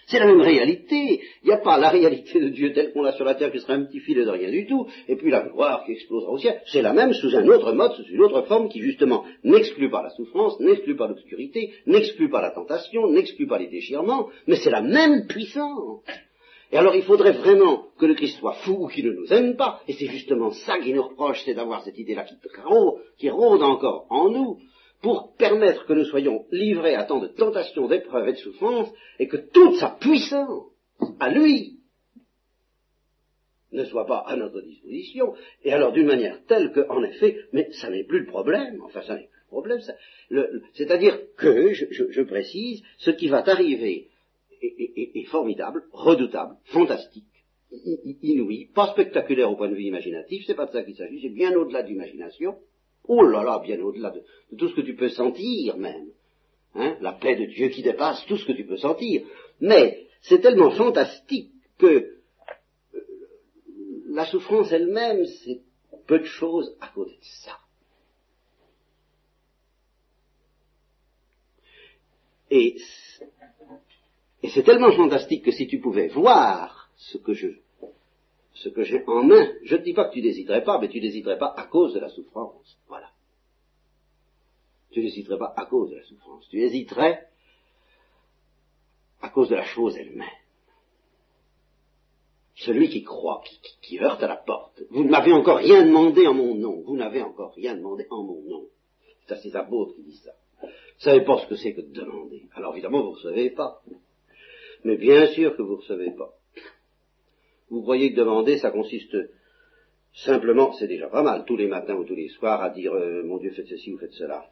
C'est 0.06 0.18
la 0.18 0.24
même 0.24 0.40
réalité. 0.40 1.20
Il 1.42 1.48
n'y 1.48 1.52
a 1.52 1.58
pas 1.58 1.76
la 1.76 1.90
réalité 1.90 2.40
de 2.40 2.48
Dieu 2.48 2.72
telle 2.72 2.94
qu'on 2.94 3.02
l'a 3.02 3.12
sur 3.12 3.26
la 3.26 3.34
terre 3.34 3.52
qui 3.52 3.60
serait 3.60 3.74
un 3.74 3.84
petit 3.84 4.00
filet 4.00 4.24
de 4.24 4.30
rien 4.30 4.50
du 4.50 4.66
tout, 4.66 4.86
et 5.08 5.16
puis 5.16 5.30
la 5.30 5.42
gloire 5.42 5.84
qui 5.84 5.92
explosera 5.92 6.32
au 6.32 6.38
ciel. 6.38 6.58
C'est 6.72 6.80
la 6.80 6.94
même 6.94 7.12
sous 7.12 7.36
un 7.36 7.46
autre 7.48 7.74
mode, 7.74 7.92
sous 7.92 8.04
une 8.10 8.22
autre 8.22 8.40
forme 8.46 8.70
qui 8.70 8.80
justement 8.80 9.26
n'exclut 9.44 9.90
pas 9.90 10.02
la 10.02 10.08
souffrance, 10.08 10.58
n'exclut 10.58 10.96
pas 10.96 11.08
l'obscurité, 11.08 11.74
n'exclut 11.84 12.30
pas 12.30 12.40
la 12.40 12.52
tentation, 12.52 13.10
n'exclut 13.10 13.46
pas 13.46 13.58
les 13.58 13.68
déchirements, 13.68 14.30
mais 14.46 14.56
c'est 14.56 14.70
la 14.70 14.80
même 14.80 15.26
puissance. 15.26 16.02
Et 16.70 16.76
alors 16.76 16.94
il 16.94 17.02
faudrait 17.02 17.32
vraiment 17.32 17.86
que 17.98 18.06
le 18.06 18.14
Christ 18.14 18.38
soit 18.38 18.54
fou 18.64 18.84
ou 18.84 18.88
qu'il 18.88 19.06
ne 19.06 19.12
nous 19.12 19.32
aime 19.32 19.56
pas, 19.56 19.80
et 19.88 19.94
c'est 19.94 20.06
justement 20.06 20.52
ça 20.52 20.78
qui 20.78 20.92
nous 20.92 21.02
reproche, 21.02 21.42
c'est 21.44 21.54
d'avoir 21.54 21.82
cette 21.82 21.98
idée-là 21.98 22.24
qui, 22.24 22.34
qui 23.18 23.30
rôde 23.30 23.62
encore 23.62 24.06
en 24.10 24.28
nous, 24.28 24.58
pour 25.02 25.34
permettre 25.36 25.86
que 25.86 25.92
nous 25.92 26.04
soyons 26.04 26.44
livrés 26.50 26.94
à 26.94 27.04
tant 27.04 27.20
de 27.20 27.28
tentations, 27.28 27.88
d'épreuves 27.88 28.28
et 28.28 28.32
de 28.32 28.38
souffrances, 28.38 28.92
et 29.18 29.28
que 29.28 29.36
toute 29.36 29.76
sa 29.76 29.90
puissance, 29.90 30.64
à 31.20 31.30
lui, 31.30 31.78
ne 33.72 33.84
soit 33.84 34.06
pas 34.06 34.24
à 34.26 34.36
notre 34.36 34.60
disposition, 34.60 35.34
et 35.62 35.72
alors 35.72 35.92
d'une 35.92 36.06
manière 36.06 36.44
telle 36.46 36.72
que, 36.72 36.88
en 36.88 37.02
effet, 37.04 37.38
mais 37.52 37.70
ça 37.72 37.90
n'est 37.90 38.04
plus 38.04 38.20
le 38.20 38.26
problème, 38.26 38.80
enfin 38.84 39.02
ça 39.02 39.14
n'est 39.14 39.28
plus 39.28 39.40
le 39.40 39.48
problème, 39.48 39.80
c'est-à-dire 40.74 41.18
que, 41.36 41.72
je, 41.72 42.22
précise, 42.22 42.82
ce 42.98 43.10
qui 43.10 43.28
va 43.28 43.42
arriver 43.46 44.07
est, 44.60 45.24
formidable, 45.24 45.84
redoutable, 45.92 46.56
fantastique, 46.66 47.24
inouï, 48.22 48.70
pas 48.74 48.92
spectaculaire 48.92 49.50
au 49.50 49.56
point 49.56 49.68
de 49.68 49.74
vue 49.74 49.84
imaginatif, 49.84 50.44
c'est 50.46 50.54
pas 50.54 50.66
de 50.66 50.72
ça 50.72 50.82
qu'il 50.82 50.96
s'agit, 50.96 51.20
c'est 51.20 51.28
bien 51.28 51.54
au-delà 51.54 51.82
de 51.82 51.88
l'imagination, 51.88 52.56
Oh 53.08 53.22
là 53.22 53.42
là, 53.42 53.58
bien 53.58 53.80
au-delà 53.80 54.10
de, 54.10 54.22
tout 54.56 54.68
ce 54.68 54.74
que 54.74 54.82
tu 54.82 54.94
peux 54.94 55.08
sentir 55.08 55.78
même. 55.78 56.10
Hein, 56.74 56.98
la 57.00 57.12
paix 57.12 57.34
de 57.36 57.46
Dieu 57.46 57.68
qui 57.68 57.82
dépasse 57.82 58.24
tout 58.26 58.36
ce 58.36 58.44
que 58.44 58.52
tu 58.52 58.66
peux 58.66 58.76
sentir. 58.76 59.26
Mais 59.60 60.06
c'est 60.20 60.40
tellement 60.40 60.70
fantastique 60.70 61.50
que 61.78 61.86
euh, 61.86 63.00
la 64.08 64.26
souffrance 64.26 64.70
elle-même, 64.70 65.24
c'est 65.24 65.62
peu 66.06 66.18
de 66.18 66.24
choses 66.24 66.76
à 66.80 66.88
côté 66.88 67.12
de 67.12 67.24
ça. 67.44 67.56
Et, 72.50 72.76
et 74.42 74.50
c'est 74.50 74.62
tellement 74.62 74.92
fantastique 74.92 75.44
que 75.44 75.50
si 75.50 75.66
tu 75.66 75.80
pouvais 75.80 76.08
voir 76.08 76.90
ce 76.96 77.18
que 77.18 77.32
je 77.32 77.48
ce 78.54 78.68
que 78.70 78.82
j'ai 78.82 79.04
en 79.06 79.22
main, 79.22 79.52
je 79.62 79.76
ne 79.76 79.82
dis 79.82 79.94
pas 79.94 80.08
que 80.08 80.14
tu 80.14 80.22
n'hésiterais 80.22 80.64
pas, 80.64 80.80
mais 80.80 80.88
tu 80.88 81.00
n'hésiterais 81.00 81.38
pas 81.38 81.54
à 81.56 81.66
cause 81.66 81.94
de 81.94 82.00
la 82.00 82.08
souffrance. 82.08 82.76
Voilà. 82.88 83.10
Tu 84.90 85.00
n'hésiterais 85.00 85.38
pas 85.38 85.54
à 85.56 85.66
cause 85.66 85.90
de 85.90 85.96
la 85.96 86.02
souffrance. 86.02 86.48
Tu 86.48 86.60
hésiterais 86.60 87.28
à 89.20 89.28
cause 89.28 89.48
de 89.48 89.54
la 89.54 89.64
chose 89.64 89.96
elle-même. 89.96 90.26
Celui 92.56 92.88
qui 92.88 93.04
croit, 93.04 93.42
qui, 93.82 94.00
heurte 94.00 94.22
à 94.24 94.26
la 94.26 94.36
porte. 94.36 94.82
Vous 94.90 95.04
ne 95.04 95.10
m'avez 95.10 95.32
encore 95.32 95.58
rien 95.58 95.86
demandé 95.86 96.26
en 96.26 96.34
mon 96.34 96.56
nom. 96.56 96.82
Vous 96.84 96.96
n'avez 96.96 97.22
encore 97.22 97.54
rien 97.54 97.76
demandé 97.76 98.06
en 98.10 98.24
mon 98.24 98.42
nom. 98.42 98.66
C'est 99.20 99.34
à 99.34 99.36
ces 99.36 99.54
apôtres 99.54 99.94
qui 99.94 100.02
disent 100.02 100.22
ça. 100.24 100.32
Vous 100.62 101.04
savez 101.04 101.24
pas 101.24 101.38
ce 101.38 101.46
que 101.46 101.54
c'est 101.54 101.74
que 101.74 101.82
de 101.82 101.92
demander. 101.92 102.48
Alors 102.54 102.72
évidemment, 102.72 103.02
vous 103.02 103.10
ne 103.10 103.14
recevez 103.14 103.50
pas. 103.50 103.80
Mais 104.88 104.96
bien 104.96 105.26
sûr 105.26 105.54
que 105.54 105.60
vous 105.60 105.72
ne 105.72 105.80
recevez 105.82 106.12
pas. 106.12 106.32
Vous 107.68 107.82
croyez 107.82 108.10
que 108.10 108.16
demander, 108.16 108.56
ça 108.56 108.70
consiste 108.70 109.14
simplement, 110.14 110.72
c'est 110.72 110.86
déjà 110.86 111.08
pas 111.08 111.22
mal, 111.22 111.44
tous 111.44 111.58
les 111.58 111.66
matins 111.66 111.94
ou 111.94 112.04
tous 112.04 112.14
les 112.14 112.30
soirs 112.30 112.62
à 112.62 112.70
dire 112.70 112.94
euh, 112.94 113.22
mon 113.22 113.36
Dieu 113.36 113.50
faites 113.50 113.68
ceci 113.68 113.92
ou 113.92 113.98
faites 113.98 114.14
cela. 114.14 114.46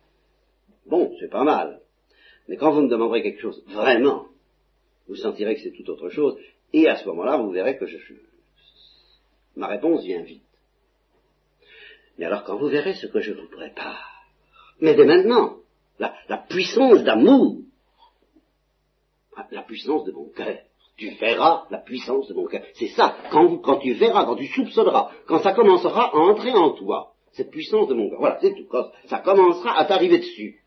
Bon, 0.85 1.11
c'est 1.18 1.31
pas 1.31 1.42
mal. 1.42 1.81
Mais 2.49 2.59
quand 2.59 2.70
vous 2.70 2.83
me 2.83 2.90
demanderez 2.90 3.22
quelque 3.22 3.40
chose 3.40 3.64
vraiment, 3.68 4.27
vous 5.09 5.16
sentirez 5.16 5.55
que 5.55 5.62
c'est 5.62 5.70
tout 5.70 5.88
autre 5.88 6.11
chose, 6.11 6.37
et 6.75 6.87
à 6.87 6.96
ce 6.96 7.09
moment-là, 7.09 7.38
vous 7.38 7.51
verrez 7.51 7.79
que 7.79 7.87
je, 7.87 7.96
ma 9.57 9.68
réponse 9.68 10.05
vient 10.05 10.20
vite. 10.20 10.42
Mais 12.18 12.27
alors 12.27 12.44
quand 12.44 12.59
vous 12.59 12.68
verrez 12.68 12.92
ce 12.92 13.07
que 13.07 13.20
je 13.20 13.33
vous 13.33 13.49
prépare, 13.49 14.27
mais 14.83 14.94
dès 14.94 15.07
maintenant, 15.07 15.57
la, 15.99 16.14
la 16.29 16.37
puissance 16.37 17.05
d'amour, 17.05 17.62
la 19.51 19.62
puissance 19.62 20.05
de 20.05 20.12
mon 20.12 20.29
cœur, 20.31 20.59
tu 20.96 21.11
verras 21.11 21.66
la 21.70 21.79
puissance 21.79 22.29
de 22.29 22.35
mon 22.35 22.46
cœur. 22.46 22.62
C'est 22.75 22.88
ça, 22.88 23.16
quand, 23.31 23.79
tu 23.79 23.92
verras, 23.94 24.25
quand 24.25 24.37
tu 24.37 24.46
soupçonneras, 24.46 25.11
quand 25.27 25.40
ça 25.40 25.53
commencera 25.53 26.11
à 26.11 26.16
entrer 26.16 26.53
en 26.53 26.70
toi, 26.70 27.12
cette 27.33 27.51
puissance 27.51 27.88
de 27.88 27.94
mon 27.94 28.09
cœur. 28.09 28.18
Voilà, 28.18 28.38
c'est 28.40 28.55
tout. 28.55 28.66
Ça 29.07 29.18
commencera 29.18 29.79
à 29.79 29.85
t'arriver 29.85 30.18
dessus. 30.18 30.62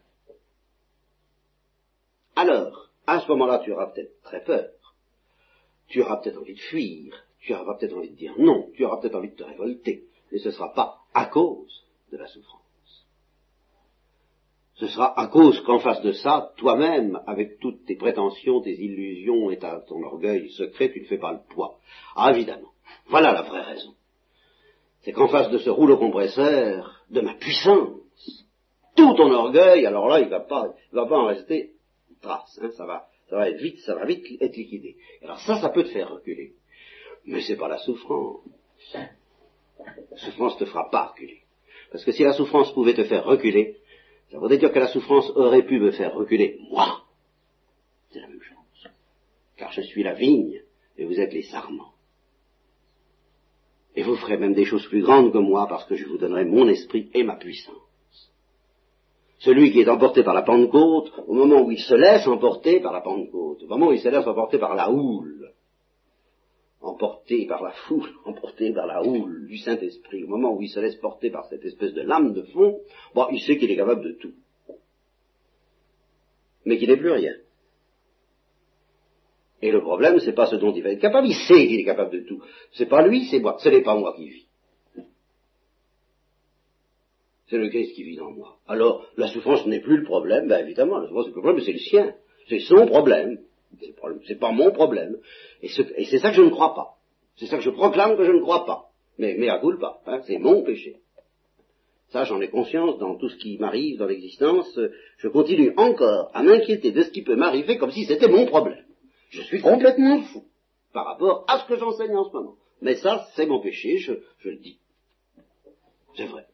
Alors, 2.36 2.90
à 3.08 3.22
ce 3.22 3.28
moment-là, 3.30 3.60
tu 3.60 3.72
auras 3.72 3.88
peut-être 3.88 4.22
très 4.22 4.44
peur. 4.44 4.70
Tu 5.88 6.02
auras 6.02 6.18
peut-être 6.18 6.40
envie 6.40 6.54
de 6.54 6.60
fuir. 6.60 7.26
Tu 7.42 7.54
auras 7.56 7.76
peut-être 7.76 7.98
envie 7.98 8.12
de 8.12 8.16
dire 8.16 8.34
non. 8.38 8.70
Tu 8.76 8.86
auras 8.86 8.98
peut-être 8.98 9.16
envie 9.16 9.32
de 9.32 9.36
te 9.36 9.44
révolter. 9.44 10.04
Mais 10.32 10.38
ce 10.38 10.50
ne 10.50 10.54
sera 10.54 10.72
pas 10.74 11.00
à 11.16 11.26
cause 11.26 11.84
de 12.12 12.18
la 12.18 12.28
souffrance 12.28 12.59
ce 14.80 14.88
sera 14.88 15.20
à 15.20 15.28
cause 15.28 15.60
qu'en 15.62 15.80
face 15.80 16.02
de 16.02 16.14
ça, 16.14 16.54
toi-même, 16.56 17.20
avec 17.28 17.60
toutes 17.60 17.86
tes 17.86 17.98
prétentions, 17.98 18.62
tes 18.62 18.74
illusions 18.74 19.52
et 19.52 19.60
ton 19.60 20.02
orgueil 20.04 20.50
secret, 20.52 20.90
tu 20.94 21.02
ne 21.02 21.06
fais 21.06 21.18
pas 21.18 21.34
le 21.34 21.40
poids. 21.54 21.80
Ah, 22.16 22.32
évidemment. 22.32 22.70
Voilà 23.08 23.34
la 23.34 23.42
vraie 23.42 23.62
raison. 23.62 23.94
C'est 25.02 25.12
qu'en 25.12 25.28
face 25.28 25.50
de 25.50 25.58
ce 25.58 25.70
rouleau 25.70 25.98
compresseur, 25.98 27.04
de 27.10 27.20
ma 27.20 27.34
puissance, 27.34 28.00
tout 28.96 29.14
ton 29.16 29.30
orgueil, 29.32 29.86
alors 29.86 30.08
là, 30.08 30.22
il 30.22 30.30
va 30.30 30.40
va 30.40 31.06
pas 31.06 31.18
en 31.18 31.26
rester 31.26 31.72
trace, 32.22 32.60
hein, 32.62 32.70
ça 32.78 32.86
va, 32.86 33.08
ça 33.30 33.36
va 33.36 33.50
être 33.50 33.62
vite, 33.62 33.80
ça 33.80 33.96
va 33.96 34.06
vite 34.06 34.26
être 34.42 34.56
liquidé. 34.56 34.96
Alors 35.22 35.40
ça, 35.40 35.60
ça 35.60 35.70
peut 35.70 35.84
te 35.84 35.90
faire 35.90 36.10
reculer. 36.10 36.54
Mais 37.26 37.42
c'est 37.42 37.58
pas 37.58 37.68
la 37.68 37.80
souffrance. 37.80 38.44
La 38.94 40.18
souffrance 40.18 40.58
te 40.58 40.66
fera 40.66 40.90
pas 40.90 41.08
reculer. 41.08 41.42
Parce 41.92 42.06
que 42.06 42.14
si 42.14 42.24
la 42.24 42.34
souffrance 42.34 42.72
pouvait 42.74 42.94
te 42.94 43.04
faire 43.04 43.26
reculer, 43.26 43.79
ça 44.32 44.38
voudrait 44.38 44.58
dire 44.58 44.72
que 44.72 44.80
la 44.80 44.88
souffrance 44.88 45.30
aurait 45.36 45.66
pu 45.66 45.80
me 45.80 45.92
faire 45.92 46.14
reculer. 46.14 46.60
Moi, 46.70 47.02
c'est 48.12 48.20
la 48.20 48.28
même 48.28 48.42
chose. 48.42 48.92
Car 49.58 49.72
je 49.72 49.82
suis 49.82 50.04
la 50.04 50.14
vigne 50.14 50.62
et 50.98 51.06
vous 51.06 51.20
êtes 51.20 51.34
les 51.34 51.44
sarments. 51.44 51.94
Et 53.96 54.04
vous 54.04 54.16
ferez 54.16 54.38
même 54.38 54.54
des 54.54 54.66
choses 54.66 54.88
plus 54.88 55.02
grandes 55.02 55.34
que 55.34 55.40
moi 55.40 55.68
parce 55.68 55.86
que 55.86 55.96
je 55.96 56.06
vous 56.06 56.18
donnerai 56.18 56.46
mon 56.46 56.68
esprit 56.68 57.10
et 57.14 57.24
ma 57.24 57.38
puissance. 57.38 57.76
Celui 59.40 59.72
qui 59.72 59.80
est 59.80 59.90
emporté 59.90 60.22
par 60.24 60.34
la 60.34 60.42
Pentecôte, 60.42 61.12
au 61.26 61.34
moment 61.34 61.62
où 61.62 61.72
il 61.72 61.80
se 61.80 61.96
laisse 61.96 62.28
emporter 62.28 62.82
par 62.82 62.92
la 62.92 63.02
Pentecôte, 63.02 63.64
au 63.64 63.68
moment 63.68 63.88
où 63.88 63.94
il 63.94 64.00
se 64.00 64.10
laisse 64.10 64.28
emporter 64.28 64.60
par 64.60 64.76
la 64.76 64.92
houle, 64.92 65.39
emporté 66.90 67.46
par 67.46 67.64
la 67.64 67.72
foule, 67.72 68.10
emporté 68.26 68.74
par 68.74 68.88
la 68.88 69.04
houle 69.04 69.48
du 69.48 69.58
Saint-Esprit, 69.58 70.24
au 70.24 70.28
moment 70.28 70.56
où 70.56 70.62
il 70.62 70.70
se 70.70 70.80
laisse 70.80 70.96
porter 70.96 71.30
par 71.30 71.46
cette 71.48 71.64
espèce 71.66 71.94
de 71.94 72.02
lame 72.02 72.34
de 72.34 72.44
fond, 72.44 72.80
bon, 73.16 73.28
il 73.32 73.40
sait 73.42 73.58
qu'il 73.58 73.72
est 73.72 73.76
capable 73.76 74.04
de 74.04 74.12
tout. 74.14 74.34
Mais 76.66 76.78
qu'il 76.78 76.90
n'est 76.90 76.98
plus 76.98 77.12
rien. 77.12 77.34
Et 79.62 79.72
le 79.72 79.82
problème, 79.82 80.20
c'est 80.20 80.34
pas 80.34 80.48
ce 80.48 80.56
dont 80.56 80.74
il 80.74 80.84
va 80.84 80.92
être 80.92 81.02
capable, 81.02 81.28
il 81.28 81.36
sait 81.36 81.68
qu'il 81.68 81.80
est 81.80 81.86
capable 81.86 82.12
de 82.12 82.26
tout. 82.26 82.42
C'est 82.74 82.88
pas 82.88 83.06
lui, 83.06 83.26
c'est 83.26 83.40
moi. 83.40 83.58
Ce 83.60 83.70
n'est 83.70 83.82
pas 83.82 83.96
moi 83.96 84.14
qui 84.16 84.30
vis. 84.30 84.46
C'est 87.48 87.58
le 87.58 87.68
Christ 87.70 87.96
qui 87.96 88.04
vit 88.04 88.16
dans 88.16 88.32
moi. 88.32 88.58
Alors, 88.68 89.06
la 89.18 89.28
souffrance 89.28 89.66
n'est 89.66 89.82
plus 89.82 89.98
le 89.98 90.04
problème, 90.04 90.48
ben 90.48 90.64
évidemment, 90.64 91.00
la 91.00 91.08
souffrance 91.08 91.26
n'est 91.26 91.32
plus 91.32 91.42
le 91.42 91.44
problème, 91.44 91.66
c'est 91.66 91.74
le 91.74 91.80
sien. 91.80 92.16
C'est 92.48 92.60
son 92.60 92.86
problème. 92.86 93.40
C'est 94.28 94.40
pas 94.40 94.52
mon 94.52 94.72
problème. 94.72 95.18
Et 95.62 95.70
c'est 95.70 96.20
ça 96.20 96.30
que 96.30 96.36
je 96.36 96.42
ne 96.42 96.50
crois 96.50 96.76
pas. 96.76 96.98
C'est 97.38 97.48
ça 97.48 97.58
que 97.58 97.64
je 97.64 97.70
proclame 97.70 98.18
que 98.18 98.24
je 98.24 98.32
ne 98.32 98.42
crois 98.42 98.66
pas. 98.66 98.90
Mais, 99.18 99.36
mais 99.38 99.50
à 99.50 99.60
pas. 99.60 100.02
Hein, 100.06 100.22
c'est 100.26 100.38
mon 100.38 100.64
péché. 100.64 100.98
Ça, 102.10 102.24
j'en 102.24 102.42
ai 102.42 102.50
conscience 102.50 102.98
dans 102.98 103.16
tout 103.16 103.30
ce 103.30 103.38
qui 103.38 103.58
m'arrive 103.58 103.98
dans 103.98 104.08
l'existence. 104.08 104.80
Je 105.18 105.28
continue 105.28 105.74
encore 105.78 106.32
à 106.34 106.42
m'inquiéter 106.42 106.92
de 106.92 107.04
ce 107.04 107.12
qui 107.12 107.22
peut 107.22 107.36
m'arriver 107.36 107.78
comme 107.78 107.92
si 107.92 108.06
c'était 108.06 108.28
mon 108.28 108.46
problème. 108.46 108.84
Je 109.30 109.42
suis 109.44 109.62
complètement 109.62 110.22
fou 110.22 110.44
par 110.92 111.06
rapport 111.06 111.46
à 111.48 111.60
ce 111.60 111.68
que 111.68 111.78
j'enseigne 111.78 112.16
en 112.16 112.28
ce 112.28 112.34
moment. 112.34 112.56
Mais 112.82 112.96
ça, 112.96 113.28
c'est 113.36 113.46
mon 113.46 113.60
péché, 113.60 113.98
je, 113.98 114.14
je 114.40 114.50
le 114.50 114.58
dis. 114.58 114.80
C'est 116.16 116.26
vrai. 116.26 116.46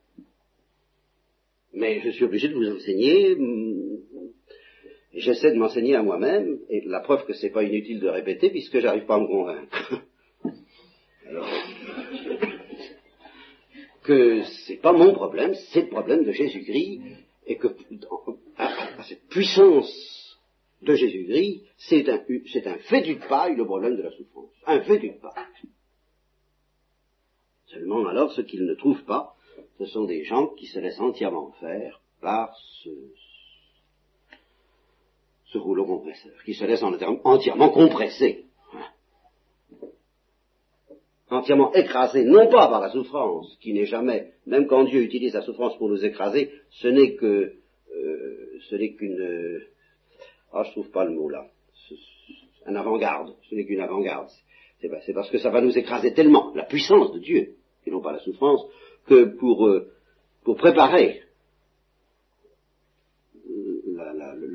Mais 1.74 2.02
je 2.02 2.10
suis 2.10 2.26
obligé 2.26 2.50
de 2.50 2.54
vous 2.54 2.76
enseigner 2.76 3.36
j'essaie 5.16 5.52
de 5.52 5.58
m'enseigner 5.58 5.96
à 5.96 6.04
moi-même, 6.04 6.60
et 6.70 6.82
la 6.86 7.00
preuve 7.00 7.26
que 7.26 7.34
c'est 7.34 7.50
pas 7.50 7.64
inutile 7.64 8.00
de 8.00 8.08
répéter, 8.08 8.50
puisque 8.50 8.80
j'arrive 8.80 9.06
pas 9.06 9.16
à 9.16 9.20
me 9.20 9.28
convaincre. 9.28 10.02
Alors, 11.28 11.50
que 14.04 14.44
c'est 14.66 14.78
pas 14.78 14.94
mon 14.94 15.14
problème, 15.14 15.54
c'est 15.72 15.82
le 15.82 15.90
problème 15.90 16.24
de 16.24 16.32
Jésus-Christ, 16.32 17.02
et 17.48 17.58
que 17.58 17.68
cette 19.08 19.28
puissance 19.30 20.38
de 20.82 20.94
Jésus-Christ, 20.94 21.64
c'est 21.78 22.10
un, 22.10 22.20
un 22.20 22.78
fait 22.80 23.02
du 23.02 23.16
paille 23.16 23.56
le 23.56 23.66
problème 23.66 23.96
de 23.96 24.04
la 24.04 24.12
souffrance. 24.12 24.52
Un 24.66 24.82
fait 24.82 25.00
du 25.00 25.14
paille. 25.14 25.70
Seulement 27.68 28.06
alors, 28.08 28.32
ce 28.32 28.42
qu'ils 28.42 28.66
ne 28.66 28.76
trouvent 28.76 29.04
pas, 29.06 29.36
ce 29.80 29.86
sont 29.86 30.06
des 30.06 30.24
gens 30.24 30.48
qui 30.56 30.68
se 30.68 30.80
laissent 30.80 31.00
entièrement 31.00 31.52
faire 31.60 32.02
par 32.22 32.56
ce, 32.84 32.90
ce 35.56 35.60
rouleau 35.60 35.86
compresseur, 35.86 36.34
qui 36.44 36.54
se 36.54 36.66
laisse 36.66 36.84
entièrement 36.84 37.70
compresser, 37.70 38.44
entièrement 41.30 41.74
écrasé, 41.74 42.26
non 42.26 42.50
pas 42.50 42.68
par 42.68 42.82
la 42.82 42.90
souffrance, 42.90 43.58
qui 43.62 43.72
n'est 43.72 43.86
jamais, 43.86 44.34
même 44.46 44.68
quand 44.68 44.84
Dieu 44.84 45.02
utilise 45.02 45.34
la 45.34 45.44
souffrance 45.44 45.78
pour 45.78 45.88
nous 45.88 46.04
écraser, 46.04 46.52
ce 46.72 46.90
n'est 46.90 47.16
que, 47.16 47.54
euh, 47.96 48.60
ce 48.70 48.76
n'est 48.76 48.94
qu'une, 48.96 49.62
ah, 50.52 50.64
je 50.64 50.72
trouve 50.72 50.92
pas 50.92 51.06
le 51.06 51.12
mot 51.12 51.30
là, 51.30 51.48
un 52.66 52.76
avant-garde, 52.76 53.34
ce 53.50 53.56
n'est 53.56 53.66
qu'une 53.66 53.80
avant-garde. 53.80 54.28
C'est 54.82 55.14
parce 55.14 55.30
que 55.30 55.38
ça 55.38 55.52
va 55.52 55.62
nous 55.62 55.78
écraser 55.78 56.14
tellement, 56.14 56.54
la 56.54 56.66
puissance 56.66 57.14
de 57.14 57.20
Dieu, 57.20 57.56
et 57.86 57.92
non 57.92 58.02
pas 58.02 58.12
la 58.12 58.20
souffrance, 58.20 58.62
que 59.08 59.24
pour, 59.24 59.68
euh, 59.68 59.90
pour 60.44 60.58
préparer 60.58 61.22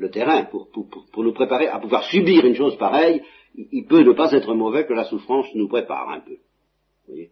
terrain 0.11 0.45
pour, 0.45 0.69
pour, 0.69 1.23
nous 1.23 1.33
préparer 1.33 1.67
à 1.67 1.79
pouvoir 1.79 2.03
subir 2.03 2.45
une 2.45 2.55
chose 2.55 2.77
pareille, 2.77 3.23
il, 3.55 3.85
peut 3.85 4.03
ne 4.03 4.13
pas 4.13 4.31
être 4.31 4.53
mauvais 4.53 4.85
que 4.85 4.93
la 4.93 5.05
souffrance 5.05 5.47
nous 5.55 5.67
prépare 5.67 6.09
un 6.09 6.19
peu. 6.19 6.33
Vous 7.07 7.13
voyez? 7.13 7.31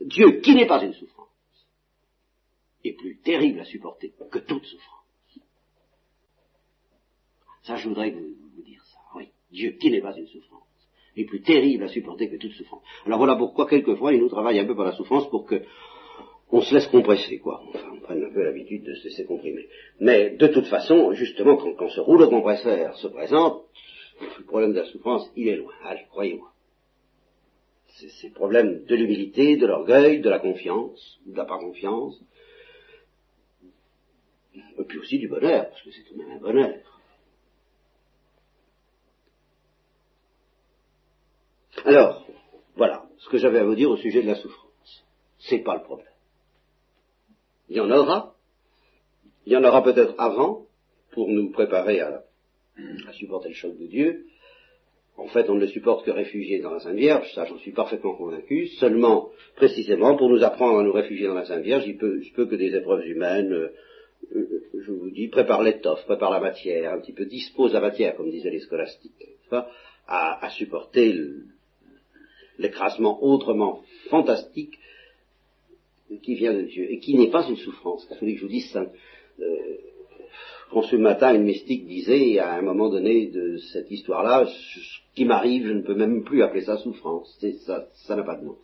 Dieu, 0.00 0.40
qui 0.40 0.54
n'est 0.54 0.66
pas 0.66 0.82
une 0.82 0.94
souffrance, 0.94 1.28
est 2.84 2.94
plus 2.94 3.18
terrible 3.18 3.60
à 3.60 3.64
supporter 3.64 4.12
que 4.30 4.38
toute 4.40 4.64
souffrance. 4.64 5.38
Ça, 7.62 7.76
je 7.76 7.88
voudrais 7.88 8.10
vous, 8.10 8.34
vous 8.56 8.62
dire 8.62 8.82
ça. 8.84 8.98
Oui, 9.14 9.28
Dieu, 9.52 9.72
qui 9.72 9.90
n'est 9.90 10.00
pas 10.00 10.16
une 10.16 10.26
souffrance, 10.26 10.62
est 11.16 11.24
plus 11.24 11.42
terrible 11.42 11.84
à 11.84 11.88
supporter 11.88 12.28
que 12.28 12.36
toute 12.36 12.52
souffrance. 12.52 12.82
Alors 13.06 13.18
voilà 13.18 13.36
pourquoi, 13.36 13.68
quelquefois, 13.68 14.12
il 14.12 14.20
nous 14.20 14.28
travaille 14.28 14.58
un 14.58 14.66
peu 14.66 14.74
par 14.74 14.86
la 14.86 14.92
souffrance 14.92 15.28
pour 15.30 15.46
que 15.46 15.62
on 16.52 16.60
se 16.60 16.74
laisse 16.74 16.86
compresser, 16.88 17.38
quoi. 17.38 17.62
Enfin, 17.68 17.88
on 17.94 18.00
prenne 18.00 18.22
un 18.22 18.30
peu 18.30 18.44
l'habitude 18.44 18.84
de 18.84 18.94
se 18.94 19.04
laisser 19.04 19.24
comprimer. 19.24 19.66
Mais 20.00 20.36
de 20.36 20.46
toute 20.48 20.66
façon, 20.66 21.12
justement, 21.12 21.56
quand, 21.56 21.88
ce 21.88 22.00
rouleau 22.00 22.28
compresseur 22.28 22.94
se 22.98 23.08
présente, 23.08 23.64
le 24.20 24.44
problème 24.44 24.72
de 24.72 24.80
la 24.80 24.84
souffrance, 24.84 25.30
il 25.34 25.48
est 25.48 25.56
loin. 25.56 25.72
Allez, 25.82 26.04
croyez-moi. 26.10 26.52
C'est 27.86 28.28
le 28.28 28.34
problème 28.34 28.84
de 28.84 28.94
l'humilité, 28.94 29.56
de 29.56 29.66
l'orgueil, 29.66 30.20
de 30.20 30.28
la 30.28 30.38
confiance, 30.38 31.20
de 31.26 31.36
la 31.36 31.44
pas 31.44 31.58
confiance, 31.58 32.20
et 34.54 34.84
puis 34.86 34.98
aussi 34.98 35.18
du 35.18 35.28
bonheur, 35.28 35.68
parce 35.68 35.82
que 35.82 35.90
c'est 35.90 36.02
tout 36.04 36.14
de 36.14 36.18
même 36.18 36.36
un 36.36 36.40
bonheur. 36.40 36.74
Alors, 41.84 42.26
voilà 42.76 43.04
ce 43.18 43.28
que 43.28 43.38
j'avais 43.38 43.58
à 43.58 43.64
vous 43.64 43.74
dire 43.74 43.90
au 43.90 43.96
sujet 43.96 44.22
de 44.22 44.28
la 44.28 44.36
souffrance. 44.36 45.04
C'est 45.38 45.62
pas 45.62 45.76
le 45.76 45.82
problème. 45.82 46.11
Il 47.68 47.76
y 47.76 47.80
en 47.80 47.90
aura. 47.90 48.34
Il 49.46 49.52
y 49.52 49.56
en 49.56 49.64
aura 49.64 49.82
peut-être 49.82 50.14
avant, 50.18 50.66
pour 51.12 51.28
nous 51.28 51.50
préparer 51.50 52.00
à, 52.00 52.22
supporter 53.12 53.50
le 53.50 53.54
choc 53.54 53.78
de 53.78 53.86
Dieu. 53.86 54.24
En 55.16 55.26
fait, 55.28 55.48
on 55.50 55.54
ne 55.54 55.60
le 55.60 55.68
supporte 55.68 56.06
que 56.06 56.10
réfugié 56.10 56.60
dans 56.60 56.72
la 56.72 56.80
Sainte 56.80 56.96
Vierge, 56.96 57.30
ça 57.34 57.44
j'en 57.44 57.58
suis 57.58 57.72
parfaitement 57.72 58.14
convaincu, 58.14 58.66
seulement, 58.78 59.30
précisément, 59.56 60.16
pour 60.16 60.30
nous 60.30 60.42
apprendre 60.42 60.78
à 60.78 60.82
nous 60.82 60.92
réfugier 60.92 61.26
dans 61.26 61.34
la 61.34 61.44
Sainte 61.44 61.62
Vierge, 61.62 61.84
il 61.86 61.98
peut, 61.98 62.20
peut 62.34 62.46
que 62.46 62.54
des 62.54 62.74
épreuves 62.74 63.06
humaines, 63.06 63.52
euh, 63.52 63.72
euh, 64.34 64.62
je 64.80 64.90
vous 64.90 65.10
dis, 65.10 65.28
prépare 65.28 65.62
l'étoffe, 65.62 66.04
prépare 66.06 66.30
la 66.30 66.40
matière, 66.40 66.94
un 66.94 67.00
petit 67.00 67.12
peu 67.12 67.26
dispose 67.26 67.74
la 67.74 67.80
matière, 67.80 68.16
comme 68.16 68.30
disaient 68.30 68.50
les 68.50 68.60
scolastiques, 68.60 69.12
à, 70.06 70.44
à 70.44 70.50
supporter 70.50 71.14
l'écrasement 72.58 73.22
autrement 73.22 73.82
fantastique 74.08 74.78
qui 76.18 76.34
vient 76.34 76.54
de 76.54 76.62
Dieu 76.62 76.90
et 76.90 76.98
qui 76.98 77.16
n'est 77.16 77.30
pas 77.30 77.46
une 77.48 77.56
souffrance. 77.56 78.06
Il 78.10 78.16
fallait 78.16 78.34
que 78.34 78.40
je 78.40 78.44
vous 78.44 78.52
dise. 78.52 78.76
Euh, 78.76 79.44
matin 80.98 81.34
une 81.34 81.44
mystique 81.44 81.86
disait 81.86 82.38
à 82.38 82.54
un 82.54 82.62
moment 82.62 82.88
donné 82.88 83.26
de 83.26 83.58
cette 83.72 83.90
histoire-là, 83.90 84.46
ce 84.46 85.14
qui 85.14 85.24
m'arrive, 85.24 85.66
je 85.66 85.72
ne 85.72 85.82
peux 85.82 85.94
même 85.94 86.24
plus 86.24 86.42
appeler 86.42 86.62
ça 86.62 86.78
souffrance. 86.78 87.38
ça, 87.66 87.86
ça 88.06 88.16
n'a 88.16 88.22
pas 88.22 88.36
de 88.36 88.44
nom. 88.44 88.56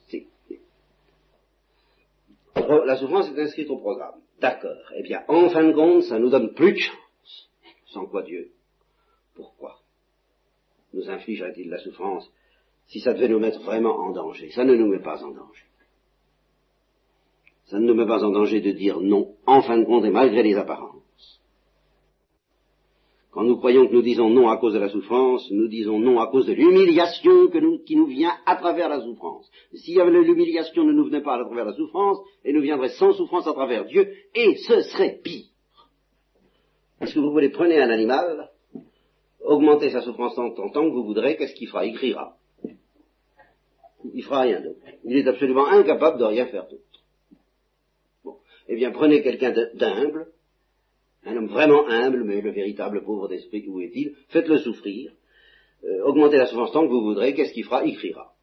La 2.86 2.96
souffrance 2.96 3.30
est 3.30 3.40
inscrite 3.40 3.70
au 3.70 3.78
programme. 3.78 4.20
D'accord. 4.40 4.92
Eh 4.96 5.02
bien, 5.02 5.22
en 5.28 5.48
fin 5.50 5.64
de 5.64 5.72
compte, 5.72 6.02
ça 6.04 6.18
nous 6.18 6.30
donne 6.30 6.54
plus 6.54 6.72
de 6.72 6.78
chance. 6.78 7.50
Sans 7.86 8.06
quoi 8.06 8.22
Dieu? 8.22 8.50
Pourquoi? 9.34 9.78
Nous 10.92 11.08
infligerait-il 11.08 11.70
la 11.70 11.78
souffrance 11.78 12.30
si 12.86 13.00
ça 13.00 13.12
devait 13.12 13.28
nous 13.28 13.38
mettre 13.38 13.60
vraiment 13.62 13.96
en 13.96 14.12
danger? 14.12 14.50
Ça 14.50 14.64
ne 14.64 14.74
nous 14.74 14.88
met 14.88 15.02
pas 15.02 15.22
en 15.22 15.30
danger 15.30 15.67
ça 17.68 17.78
ne 17.78 17.86
nous 17.86 17.94
met 17.94 18.06
pas 18.06 18.24
en 18.24 18.30
danger 18.30 18.60
de 18.60 18.72
dire 18.72 18.98
non, 19.00 19.34
en 19.46 19.60
fin 19.60 19.78
de 19.78 19.84
compte 19.84 20.04
et 20.04 20.10
malgré 20.10 20.42
les 20.42 20.56
apparences. 20.56 20.94
Quand 23.30 23.44
nous 23.44 23.58
croyons 23.58 23.86
que 23.86 23.92
nous 23.92 24.02
disons 24.02 24.30
non 24.30 24.48
à 24.48 24.56
cause 24.56 24.72
de 24.72 24.78
la 24.78 24.88
souffrance, 24.88 25.46
nous 25.50 25.68
disons 25.68 25.98
non 25.98 26.18
à 26.18 26.28
cause 26.28 26.46
de 26.46 26.54
l'humiliation 26.54 27.48
qui 27.84 27.94
nous 27.94 28.06
vient 28.06 28.32
à 28.46 28.56
travers 28.56 28.88
la 28.88 29.02
souffrance. 29.02 29.50
Si 29.74 29.94
l'humiliation 29.94 30.82
ne 30.84 30.92
nous 30.92 31.04
venait 31.04 31.20
pas 31.20 31.34
à 31.34 31.44
travers 31.44 31.66
la 31.66 31.74
souffrance, 31.74 32.18
elle 32.42 32.54
nous 32.54 32.62
viendrait 32.62 32.88
sans 32.88 33.12
souffrance 33.12 33.46
à 33.46 33.52
travers 33.52 33.84
Dieu, 33.84 34.10
et 34.34 34.56
ce 34.56 34.80
serait 34.80 35.20
pire. 35.22 35.44
Est-ce 37.02 37.14
que 37.14 37.20
vous 37.20 37.30
voulez 37.30 37.50
prenez 37.50 37.78
un 37.78 37.90
animal, 37.90 38.50
augmentez 39.44 39.90
sa 39.90 40.00
souffrance 40.00 40.38
en 40.38 40.50
tant 40.50 40.70
que 40.70 40.94
vous 40.94 41.04
voudrez, 41.04 41.36
qu'est-ce 41.36 41.54
qu'il 41.54 41.68
fera? 41.68 41.84
Il 41.84 41.94
criera. 41.94 42.34
Il 44.14 44.24
fera 44.24 44.40
rien 44.40 44.62
d'autre. 44.62 44.80
Il 45.04 45.18
est 45.18 45.28
absolument 45.28 45.66
incapable 45.66 46.18
de 46.18 46.24
rien 46.24 46.46
faire 46.46 46.66
d'autre 46.66 46.87
eh 48.68 48.76
bien 48.76 48.90
prenez 48.90 49.22
quelqu'un 49.22 49.52
d'humble, 49.74 50.28
un 51.24 51.36
homme 51.36 51.48
vraiment 51.48 51.88
humble, 51.88 52.22
mais 52.24 52.40
le 52.40 52.50
véritable 52.50 53.02
pauvre 53.02 53.28
d'esprit, 53.28 53.66
où 53.68 53.80
est-il 53.80 54.14
Faites-le 54.28 54.58
souffrir, 54.58 55.12
euh, 55.84 56.02
augmentez 56.04 56.36
la 56.36 56.46
souffrance 56.46 56.72
tant 56.72 56.82
que 56.82 56.92
vous 56.92 57.02
voudrez, 57.02 57.34
qu'est-ce 57.34 57.52
qu'il 57.52 57.64
fera? 57.64 57.84
Il 57.84 57.96
criera. 57.96 58.34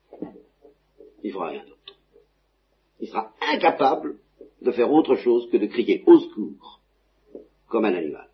Il 1.24 1.32
fera 1.32 1.50
rien 1.50 1.64
d'autre. 1.64 2.00
Il 3.00 3.08
sera 3.08 3.34
incapable 3.54 4.18
de 4.62 4.72
faire 4.72 4.92
autre 4.92 5.16
chose 5.16 5.50
que 5.52 5.58
de 5.58 5.68
crier 5.68 6.04
au 6.06 6.20
secours, 6.20 6.82
comme 7.68 7.86
un 7.86 7.94
animal. 7.94 8.30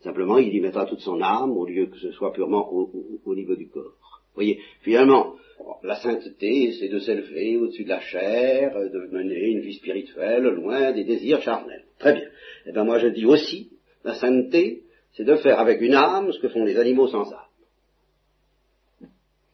Simplement, 0.00 0.38
il 0.38 0.54
y 0.54 0.60
mettra 0.60 0.86
toute 0.86 1.00
son 1.00 1.20
âme 1.20 1.56
au 1.56 1.66
lieu 1.66 1.86
que 1.86 1.98
ce 1.98 2.12
soit 2.12 2.32
purement 2.32 2.70
au 2.72 3.34
niveau 3.34 3.56
du 3.56 3.68
corps 3.68 4.17
voyez, 4.38 4.60
finalement, 4.82 5.34
la 5.82 5.96
sainteté, 5.96 6.72
c'est 6.78 6.88
de 6.88 6.98
s'élever 6.98 7.56
au-dessus 7.56 7.84
de 7.84 7.88
la 7.88 8.00
chair, 8.00 8.72
de 8.74 9.08
mener 9.10 9.50
une 9.50 9.60
vie 9.60 9.74
spirituelle 9.74 10.44
loin 10.44 10.92
des 10.92 11.04
désirs 11.04 11.42
charnels. 11.42 11.84
Très 11.98 12.14
bien. 12.14 12.28
Eh 12.66 12.72
bien, 12.72 12.84
moi, 12.84 12.98
je 12.98 13.08
dis 13.08 13.26
aussi, 13.26 13.70
la 14.04 14.14
sainteté, 14.14 14.82
c'est 15.12 15.24
de 15.24 15.36
faire 15.36 15.58
avec 15.58 15.80
une 15.80 15.94
âme 15.94 16.32
ce 16.32 16.38
que 16.38 16.48
font 16.48 16.64
les 16.64 16.78
animaux 16.78 17.08
sans 17.08 17.32
âme. 17.32 19.08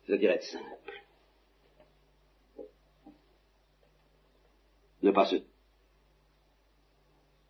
C'est-à-dire 0.07 0.33
être 0.33 0.44
simple. 0.44 0.64
Ne 5.03 5.11
pas 5.11 5.27
se 5.27 5.37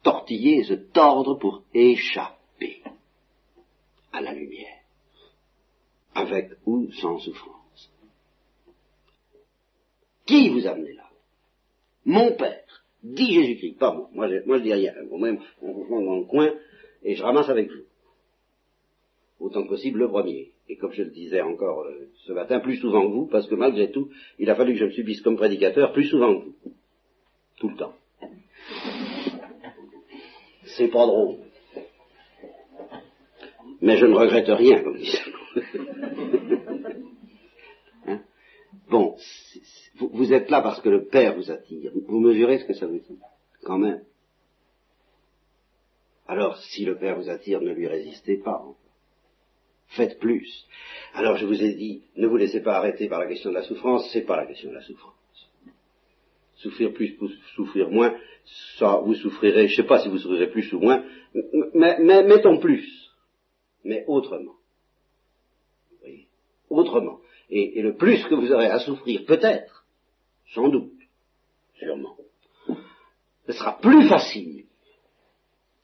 tortiller, 0.02 0.64
se 0.64 0.74
tordre 0.74 1.34
pour 1.38 1.64
échapper 1.72 2.82
à 4.12 4.20
la 4.20 4.32
lumière 4.32 4.73
avec 6.14 6.50
ou 6.66 6.90
sans 6.92 7.18
souffrance. 7.18 7.90
Qui 10.26 10.48
vous 10.50 10.66
a 10.66 10.76
là? 10.76 11.10
Mon 12.06 12.32
Père, 12.32 12.84
dit 13.02 13.32
Jésus-Christ, 13.32 13.78
pas 13.78 13.92
moi. 13.92 14.08
Moi 14.12 14.28
je, 14.28 14.46
moi, 14.46 14.58
je 14.58 14.62
dis 14.62 14.72
rien. 14.72 14.92
Moi-même, 15.10 15.40
on 15.62 15.74
me 15.74 16.06
dans 16.06 16.16
le 16.16 16.24
coin 16.24 16.52
et 17.02 17.14
je 17.14 17.22
ramasse 17.22 17.48
avec 17.48 17.70
vous. 17.70 17.84
Autant 19.40 19.64
que 19.64 19.68
possible 19.68 20.00
le 20.00 20.08
premier. 20.08 20.52
Et 20.68 20.76
comme 20.76 20.92
je 20.92 21.02
le 21.02 21.10
disais 21.10 21.42
encore 21.42 21.82
euh, 21.82 22.08
ce 22.26 22.32
matin, 22.32 22.60
plus 22.60 22.76
souvent 22.76 23.06
que 23.06 23.12
vous, 23.12 23.26
parce 23.26 23.46
que 23.46 23.54
malgré 23.54 23.90
tout, 23.90 24.08
il 24.38 24.48
a 24.48 24.54
fallu 24.54 24.72
que 24.72 24.78
je 24.78 24.84
me 24.86 24.90
subisse 24.90 25.20
comme 25.20 25.36
prédicateur 25.36 25.92
plus 25.92 26.06
souvent 26.06 26.40
que 26.40 26.44
vous. 26.46 26.54
Tout 27.58 27.68
le 27.68 27.76
temps. 27.76 27.94
C'est 30.64 30.88
pas 30.88 31.06
drôle. 31.06 31.36
Mais 33.82 33.98
je 33.98 34.06
ne 34.06 34.14
regrette 34.14 34.48
rien, 34.48 34.82
comme 34.82 34.96
dit 34.96 35.10
hein? 38.06 38.20
Bon, 38.88 39.16
vous, 39.98 40.32
êtes 40.32 40.50
là 40.50 40.60
parce 40.60 40.80
que 40.80 40.88
le 40.88 41.06
Père 41.06 41.36
vous 41.36 41.50
attire. 41.50 41.92
Vous 42.06 42.20
mesurez 42.20 42.58
ce 42.58 42.64
que 42.64 42.74
ça 42.74 42.86
veut 42.86 43.00
dire, 43.00 43.16
quand 43.62 43.78
même. 43.78 44.02
Alors, 46.26 46.58
si 46.58 46.84
le 46.84 46.96
Père 46.96 47.16
vous 47.16 47.30
attire, 47.30 47.60
ne 47.60 47.72
lui 47.72 47.86
résistez 47.86 48.38
pas. 48.38 48.64
Faites 49.88 50.18
plus. 50.18 50.66
Alors, 51.12 51.36
je 51.36 51.46
vous 51.46 51.62
ai 51.62 51.74
dit, 51.74 52.02
ne 52.16 52.26
vous 52.26 52.36
laissez 52.36 52.60
pas 52.60 52.76
arrêter 52.76 53.08
par 53.08 53.20
la 53.20 53.26
question 53.26 53.50
de 53.50 53.54
la 53.54 53.62
souffrance, 53.62 54.08
c'est 54.12 54.22
pas 54.22 54.36
la 54.36 54.46
question 54.46 54.70
de 54.70 54.74
la 54.74 54.82
souffrance. 54.82 55.14
Souffrir 56.56 56.92
plus 56.92 57.16
ou 57.20 57.28
souffrir 57.54 57.90
moins, 57.90 58.16
ça, 58.78 59.02
vous 59.04 59.14
souffrirez, 59.14 59.68
je 59.68 59.72
ne 59.72 59.76
sais 59.76 59.88
pas 59.88 60.00
si 60.00 60.08
vous 60.08 60.18
souffrirez 60.18 60.48
plus 60.48 60.72
ou 60.72 60.80
moins, 60.80 61.04
mais 61.74 62.00
mettons 62.00 62.58
plus, 62.58 63.12
mais 63.84 64.04
autrement 64.06 64.54
autrement. 66.76 67.20
Et, 67.50 67.82
le 67.82 67.94
plus 67.94 68.24
que 68.24 68.34
vous 68.34 68.52
aurez 68.52 68.66
à 68.66 68.78
souffrir, 68.78 69.24
peut-être, 69.26 69.86
sans 70.54 70.68
doute, 70.68 70.92
sûrement, 71.78 72.16
ce 73.46 73.52
sera 73.52 73.78
plus 73.78 74.08
facile 74.08 74.64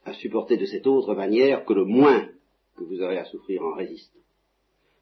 à 0.05 0.13
supporter 0.13 0.57
de 0.57 0.65
cette 0.65 0.87
autre 0.87 1.13
manière 1.13 1.65
que 1.65 1.73
le 1.73 1.85
moins 1.85 2.27
que 2.75 2.83
vous 2.83 3.01
aurez 3.01 3.19
à 3.19 3.25
souffrir 3.25 3.63
en 3.63 3.75
résistant. 3.75 4.19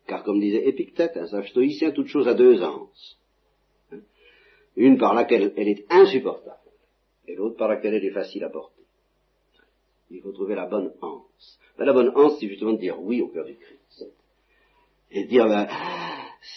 Car 0.08 0.24
comme 0.24 0.40
disait 0.40 0.68
Épictète, 0.68 1.16
un 1.16 1.28
sage 1.28 1.50
stoïcien, 1.52 1.92
toute 1.92 2.08
chose 2.08 2.28
a 2.28 2.34
deux 2.34 2.62
anses. 2.62 3.18
Hein? 3.92 4.00
Une 4.76 4.98
par 4.98 5.14
laquelle 5.14 5.54
elle 5.56 5.70
est 5.70 5.86
insupportable, 5.90 6.58
et 7.28 7.36
l'autre 7.36 7.58
par 7.58 7.70
laquelle 7.70 7.94
elle 7.94 8.06
est 8.06 8.12
facile 8.12 8.44
à 8.44 8.50
porter. 8.50 8.84
Il 10.10 10.22
faut 10.22 10.32
trouver 10.32 10.56
la 10.56 10.66
bonne 10.66 10.92
anse. 11.02 11.60
Ben, 11.78 11.86
la 11.86 11.94
bonne 11.94 12.12
anse, 12.16 12.38
c'est 12.40 12.48
justement 12.48 12.74
de 12.74 12.80
dire 12.80 13.02
oui 13.02 13.22
au 13.22 13.28
cœur 13.28 13.46
du 13.46 13.56
Christ. 13.56 14.12
Et 15.12 15.26
dire, 15.26 15.48
ben, 15.48 15.68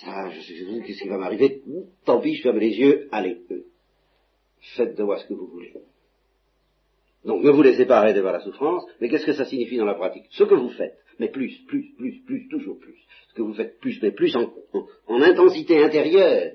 ça, 0.03 0.31
je, 0.31 0.81
qu'est-ce 0.87 1.03
qui 1.03 1.09
va 1.09 1.19
m'arriver? 1.19 1.63
Tant 2.05 2.21
pis, 2.21 2.35
je 2.35 2.43
ferme 2.43 2.59
les 2.59 2.79
yeux, 2.79 3.09
allez, 3.11 3.39
faites 4.77 4.97
de 4.97 5.03
moi 5.03 5.19
ce 5.19 5.27
que 5.27 5.35
vous 5.35 5.47
voulez. 5.47 5.73
Donc 7.25 7.43
ne 7.43 7.51
vous 7.51 7.63
laissez 7.63 7.87
pas 7.87 7.99
arrêter 7.99 8.21
par 8.21 8.33
la 8.33 8.41
souffrance, 8.41 8.85
mais 9.01 9.09
qu'est-ce 9.09 9.27
que 9.27 9.33
ça 9.33 9.45
signifie 9.45 9.77
dans 9.77 9.85
la 9.85 9.95
pratique? 9.95 10.27
Ce 10.31 10.45
que 10.45 10.55
vous 10.55 10.71
faites, 10.71 10.99
mais 11.19 11.29
plus, 11.29 11.63
plus, 11.67 11.95
plus, 11.97 12.21
plus, 12.27 12.49
toujours 12.49 12.79
plus. 12.79 12.99
Ce 13.29 13.35
que 13.35 13.43
vous 13.43 13.55
faites 13.55 13.79
plus, 13.79 14.01
mais 14.03 14.11
plus 14.11 14.35
en, 14.37 14.53
intensité 15.09 15.83
intérieure, 15.83 16.53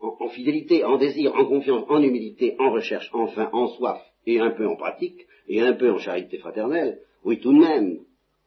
en, 0.00 0.16
en, 0.18 0.28
fidélité, 0.28 0.82
en 0.84 0.96
désir, 0.96 1.34
en 1.34 1.44
confiance, 1.44 1.84
en 1.88 2.02
humilité, 2.02 2.56
en 2.58 2.72
recherche, 2.72 3.10
enfin, 3.12 3.50
en 3.52 3.68
soif, 3.68 4.00
et 4.26 4.40
un 4.40 4.50
peu 4.50 4.66
en 4.66 4.76
pratique, 4.76 5.26
et 5.48 5.60
un 5.60 5.74
peu 5.74 5.90
en 5.90 5.98
charité 5.98 6.38
fraternelle, 6.38 7.00
oui 7.24 7.38
tout 7.38 7.52
de 7.52 7.58
même, 7.58 7.98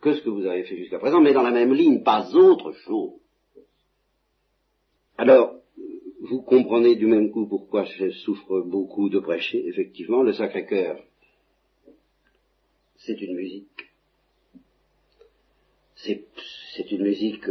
que 0.01 0.13
ce 0.13 0.21
que 0.21 0.29
vous 0.29 0.45
avez 0.45 0.63
fait 0.63 0.77
jusqu'à 0.77 0.99
présent, 0.99 1.21
mais 1.21 1.33
dans 1.33 1.43
la 1.43 1.51
même 1.51 1.73
ligne, 1.73 2.03
pas 2.03 2.29
autre 2.33 2.71
chose. 2.71 3.19
Alors, 5.17 5.55
vous 6.21 6.41
comprenez 6.41 6.95
du 6.95 7.05
même 7.05 7.31
coup 7.31 7.47
pourquoi 7.47 7.83
je 7.83 8.09
souffre 8.11 8.61
beaucoup 8.61 9.09
de 9.09 9.19
prêcher, 9.19 9.67
effectivement, 9.67 10.23
le 10.23 10.33
Sacré-Cœur, 10.33 11.03
c'est 12.97 13.19
une 13.21 13.35
musique. 13.35 13.67
C'est 15.95 16.91
une 16.91 17.03
musique 17.03 17.45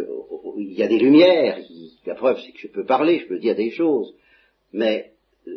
il 0.58 0.72
y 0.72 0.82
a 0.82 0.88
des 0.88 0.98
lumières, 0.98 1.60
la 2.06 2.14
preuve 2.14 2.40
c'est 2.40 2.52
que 2.52 2.58
je 2.58 2.68
peux 2.68 2.84
parler, 2.84 3.20
je 3.20 3.26
peux 3.26 3.38
dire 3.38 3.54
des 3.54 3.70
choses, 3.70 4.14
mais 4.72 5.12
euh, 5.46 5.52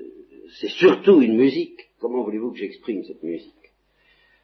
c'est 0.60 0.70
surtout 0.70 1.22
une 1.22 1.38
musique. 1.38 1.80
Comment 2.00 2.24
voulez-vous 2.24 2.52
que 2.52 2.60
j'exprime 2.60 3.04
cette 3.04 3.24
musique? 3.24 3.54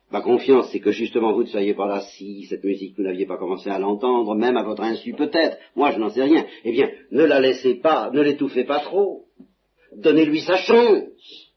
Ma 0.10 0.22
confiance, 0.22 0.70
c'est 0.72 0.80
que 0.80 0.92
justement 0.92 1.34
vous 1.34 1.44
ne 1.44 1.50
soyez 1.50 1.74
pas 1.74 1.86
là 1.86 2.00
si 2.00 2.46
cette 2.46 2.64
musique 2.64 2.96
vous 2.98 3.04
n'aviez 3.04 3.26
pas 3.26 3.38
commencé 3.38 3.70
à 3.70 3.78
l'entendre, 3.78 4.36
même 4.36 4.56
à 4.56 4.64
votre 4.64 4.84
insu 4.84 5.14
peut-être. 5.14 5.58
Moi, 5.76 5.92
je 5.92 6.00
n'en 6.00 6.10
sais 6.10 6.24
rien. 6.24 6.46
Eh 6.64 6.72
bien, 6.72 6.90
ne 7.12 7.26
la 7.26 7.42
laissez 7.42 7.76
pas, 7.76 8.10
ne 8.12 8.22
l'étouffez 8.22 8.64
pas 8.64 8.80
trop. 8.80 9.26
Donnez-lui 9.94 10.40
sa 10.42 10.56
chance. 10.58 11.52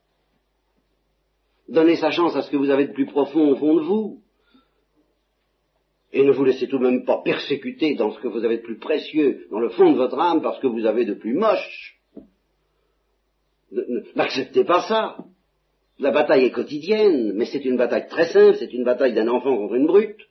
Donnez 1.68 1.94
sa 1.94 2.10
chance 2.10 2.34
à 2.34 2.42
ce 2.42 2.50
que 2.50 2.56
vous 2.56 2.70
avez 2.70 2.88
de 2.88 2.92
plus 2.92 3.06
profond 3.06 3.52
au 3.52 3.56
fond 3.56 3.76
de 3.76 3.82
vous. 3.82 4.20
Et 6.12 6.24
ne 6.24 6.32
vous 6.32 6.44
laissez 6.44 6.66
tout 6.66 6.78
de 6.78 6.88
même 6.88 7.04
pas 7.04 7.22
persécuter 7.22 7.94
dans 7.94 8.10
ce 8.10 8.18
que 8.18 8.26
vous 8.26 8.44
avez 8.44 8.56
de 8.56 8.62
plus 8.62 8.78
précieux 8.78 9.46
dans 9.52 9.60
le 9.60 9.68
fond 9.68 9.92
de 9.92 9.96
votre 9.96 10.18
âme 10.18 10.42
parce 10.42 10.58
que 10.58 10.66
vous 10.66 10.86
avez 10.86 11.04
de 11.04 11.14
plus 11.14 11.34
moche. 11.34 12.00
N'acceptez 14.16 14.64
pas 14.64 14.82
ça. 14.88 15.18
La 16.00 16.12
bataille 16.12 16.46
est 16.46 16.50
quotidienne, 16.50 17.34
mais 17.34 17.44
c'est 17.44 17.64
une 17.64 17.76
bataille 17.76 18.08
très 18.08 18.32
simple, 18.32 18.56
c'est 18.58 18.72
une 18.72 18.84
bataille 18.84 19.12
d'un 19.12 19.28
enfant 19.28 19.54
contre 19.54 19.74
une 19.74 19.86
brute. 19.86 20.28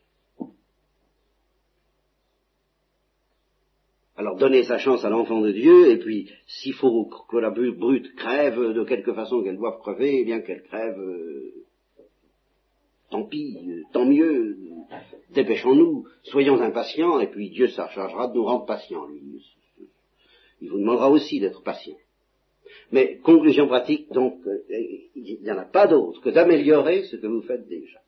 Alors 4.16 4.36
donnez 4.36 4.64
sa 4.64 4.78
chance 4.78 5.04
à 5.04 5.10
l'enfant 5.10 5.40
de 5.40 5.52
Dieu, 5.52 5.92
et 5.92 5.98
puis 5.98 6.28
s'il 6.46 6.74
faut 6.74 7.08
que 7.28 7.36
la 7.36 7.50
brute 7.50 8.14
crève 8.16 8.58
de 8.58 8.84
quelque 8.84 9.14
façon 9.14 9.44
qu'elle 9.44 9.56
doive 9.56 9.78
crever, 9.78 10.20
eh 10.20 10.24
bien 10.24 10.40
qu'elle 10.40 10.64
crève, 10.64 10.98
euh, 10.98 11.54
tant 13.10 13.24
pis, 13.24 13.56
tant 13.92 14.04
mieux, 14.04 14.58
dépêchons-nous, 15.32 16.04
soyons 16.24 16.60
impatients, 16.60 17.20
et 17.20 17.28
puis 17.28 17.48
Dieu 17.48 17.68
s'achargera 17.68 18.26
de 18.26 18.34
nous 18.34 18.44
rendre 18.44 18.66
patients. 18.66 19.06
Il 20.60 20.68
vous 20.68 20.78
demandera 20.78 21.10
aussi 21.10 21.38
d'être 21.38 21.62
patient. 21.62 21.96
Mais 22.92 23.18
conclusion 23.18 23.66
pratique, 23.68 24.10
donc, 24.12 24.38
euh, 24.46 24.64
il 25.14 25.38
n'y 25.42 25.50
en 25.50 25.58
a 25.58 25.64
pas 25.64 25.86
d'autre 25.86 26.20
que 26.20 26.30
d'améliorer 26.30 27.04
ce 27.04 27.16
que 27.16 27.26
vous 27.26 27.42
faites 27.42 27.68
déjà. 27.68 28.00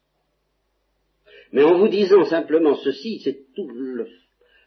Mais 1.53 1.63
en 1.63 1.79
vous 1.79 1.89
disant 1.89 2.25
simplement 2.25 2.75
ceci, 2.77 3.21
c'est 3.23 3.53
tout 3.55 3.69
le, 3.69 4.09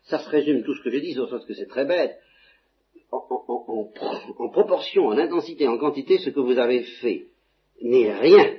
ça 0.04 0.20
se 0.20 0.30
résume 0.30 0.64
tout 0.64 0.76
ce 0.76 0.84
que 0.84 0.92
je 0.92 1.00
dis, 1.00 1.20
au 1.20 1.28
sens 1.28 1.46
que 1.46 1.54
c'est 1.54 1.68
très 1.68 1.86
bête. 1.86 2.18
En, 3.12 4.50
proportion, 4.50 5.08
en 5.08 5.18
intensité, 5.18 5.68
en 5.68 5.78
quantité, 5.78 6.18
ce 6.20 6.30
que 6.30 6.40
vous 6.40 6.58
avez 6.58 6.84
fait 7.02 7.28
n'est 7.82 8.14
rien 8.14 8.58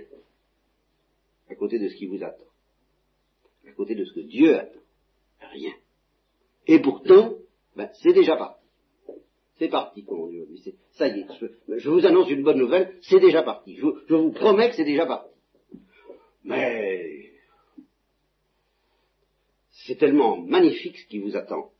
à 1.50 1.54
côté 1.54 1.78
de 1.78 1.88
ce 1.88 1.94
qui 1.94 2.06
vous 2.06 2.22
attend, 2.22 2.44
à 3.66 3.72
côté 3.72 3.94
de 3.94 4.04
ce 4.04 4.12
que 4.14 4.20
Dieu 4.20 4.56
attend. 4.56 4.80
Rien. 5.52 5.72
Et 6.66 6.80
pourtant, 6.80 7.34
ben, 7.76 7.90
c'est 8.02 8.12
déjà 8.12 8.36
pas. 8.36 8.55
C'est 9.58 9.68
parti, 9.68 10.04
comme 10.04 10.20
on 10.20 10.28
dit 10.28 10.74
Ça 10.92 11.08
y 11.08 11.20
est, 11.20 11.26
je, 11.78 11.88
vous 11.88 12.04
annonce 12.04 12.30
une 12.30 12.42
bonne 12.42 12.58
nouvelle, 12.58 12.94
c'est 13.00 13.20
déjà 13.20 13.42
parti. 13.42 13.74
Je, 13.76 14.14
vous 14.14 14.32
promets 14.32 14.68
que 14.68 14.76
c'est 14.76 14.84
déjà 14.84 15.06
parti. 15.06 15.30
Mais 16.44 17.32
c'est 19.70 19.96
tellement 19.96 20.36
magnifique 20.36 20.98
ce 20.98 21.06
qui 21.06 21.18
vous 21.18 21.36
attend 21.36 21.70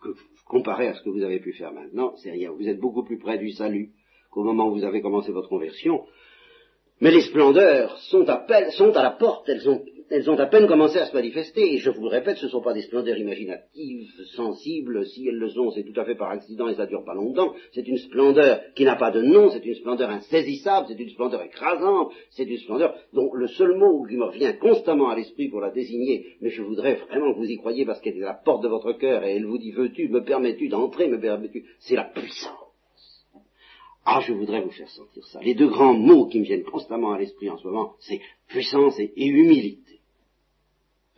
que 0.00 0.08
comparé 0.46 0.88
à 0.88 0.94
ce 0.94 1.02
que 1.02 1.10
vous 1.10 1.22
avez 1.22 1.38
pu 1.38 1.52
faire 1.52 1.72
maintenant, 1.72 2.16
c'est 2.16 2.30
rien. 2.30 2.50
Vous 2.50 2.66
êtes 2.66 2.80
beaucoup 2.80 3.04
plus 3.04 3.18
près 3.18 3.38
du 3.38 3.52
salut 3.52 3.92
qu'au 4.30 4.42
moment 4.42 4.68
où 4.68 4.74
vous 4.74 4.84
avez 4.84 5.00
commencé 5.00 5.30
votre 5.30 5.48
conversion. 5.48 6.06
Mais 7.00 7.10
les 7.10 7.20
splendeurs 7.20 7.96
sont 7.98 8.28
à, 8.28 8.70
sont 8.72 8.92
à 8.96 9.02
la 9.02 9.10
porte, 9.12 9.48
elles 9.48 9.68
ont 9.68 9.84
elles 10.10 10.28
ont 10.28 10.38
à 10.38 10.46
peine 10.46 10.66
commencé 10.66 10.98
à 10.98 11.06
se 11.06 11.14
manifester, 11.14 11.74
et 11.74 11.78
je 11.78 11.88
vous 11.88 12.02
le 12.02 12.08
répète, 12.08 12.36
ce 12.38 12.46
ne 12.46 12.50
sont 12.50 12.60
pas 12.60 12.74
des 12.74 12.82
splendeurs 12.82 13.16
imaginatives, 13.16 14.10
sensibles, 14.34 15.06
si 15.06 15.28
elles 15.28 15.38
le 15.38 15.48
sont, 15.48 15.70
c'est 15.70 15.84
tout 15.84 15.98
à 16.00 16.04
fait 16.04 16.16
par 16.16 16.30
accident 16.30 16.68
et 16.68 16.74
ça 16.74 16.86
dure 16.86 17.04
pas 17.04 17.14
longtemps, 17.14 17.54
c'est 17.72 17.86
une 17.86 17.96
splendeur 17.96 18.60
qui 18.74 18.84
n'a 18.84 18.96
pas 18.96 19.12
de 19.12 19.22
nom, 19.22 19.50
c'est 19.50 19.64
une 19.64 19.74
splendeur 19.74 20.10
insaisissable, 20.10 20.86
c'est 20.88 21.00
une 21.00 21.10
splendeur 21.10 21.42
écrasante, 21.42 22.12
c'est 22.30 22.44
une 22.44 22.58
splendeur 22.58 22.94
dont 23.12 23.32
le 23.34 23.46
seul 23.46 23.76
mot 23.76 24.04
qui 24.04 24.16
me 24.16 24.24
revient 24.24 24.54
constamment 24.60 25.10
à 25.10 25.16
l'esprit 25.16 25.48
pour 25.48 25.60
la 25.60 25.70
désigner, 25.70 26.26
mais 26.40 26.50
je 26.50 26.62
voudrais 26.62 26.96
vraiment 26.96 27.32
que 27.32 27.38
vous 27.38 27.50
y 27.50 27.56
croyiez 27.56 27.84
parce 27.84 28.00
qu'elle 28.00 28.18
est 28.18 28.24
à 28.24 28.32
la 28.32 28.34
porte 28.34 28.64
de 28.64 28.68
votre 28.68 28.92
cœur 28.94 29.22
et 29.24 29.36
elle 29.36 29.46
vous 29.46 29.58
dit 29.58 29.70
veux-tu, 29.70 30.08
me 30.08 30.24
permets-tu 30.24 30.68
d'entrer, 30.68 31.06
me 31.06 31.20
permets-tu, 31.20 31.64
c'est 31.78 31.94
la 31.94 32.04
puissance. 32.04 32.50
Ah, 34.04 34.20
je 34.26 34.32
voudrais 34.32 34.62
vous 34.62 34.70
faire 34.70 34.88
sentir 34.88 35.24
ça. 35.26 35.40
Les 35.40 35.54
deux 35.54 35.68
grands 35.68 35.94
mots 35.94 36.26
qui 36.26 36.40
me 36.40 36.44
viennent 36.44 36.64
constamment 36.64 37.12
à 37.12 37.18
l'esprit 37.18 37.48
en 37.48 37.58
ce 37.58 37.66
moment, 37.68 37.94
c'est 38.00 38.20
puissance 38.48 38.98
et 38.98 39.12
humilité. 39.16 39.89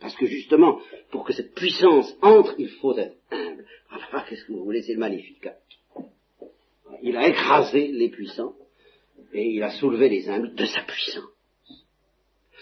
Parce 0.03 0.17
que 0.17 0.25
justement, 0.25 0.81
pour 1.11 1.23
que 1.23 1.31
cette 1.31 1.55
puissance 1.55 2.13
entre, 2.21 2.55
il 2.57 2.67
faut 2.67 2.97
être 2.97 3.15
humble. 3.31 3.65
Ah, 3.89 4.25
qu'est-ce 4.27 4.43
que 4.43 4.51
vous 4.51 4.65
voulez, 4.65 4.81
c'est 4.81 4.95
le 4.95 4.99
magnifique. 4.99 5.47
Il 7.01 7.15
a 7.15 7.29
écrasé 7.29 7.87
les 7.87 8.09
puissants 8.09 8.53
et 9.31 9.45
il 9.51 9.63
a 9.63 9.69
soulevé 9.69 10.09
les 10.09 10.27
humbles 10.27 10.55
de 10.55 10.65
sa 10.65 10.81
puissance. 10.81 11.23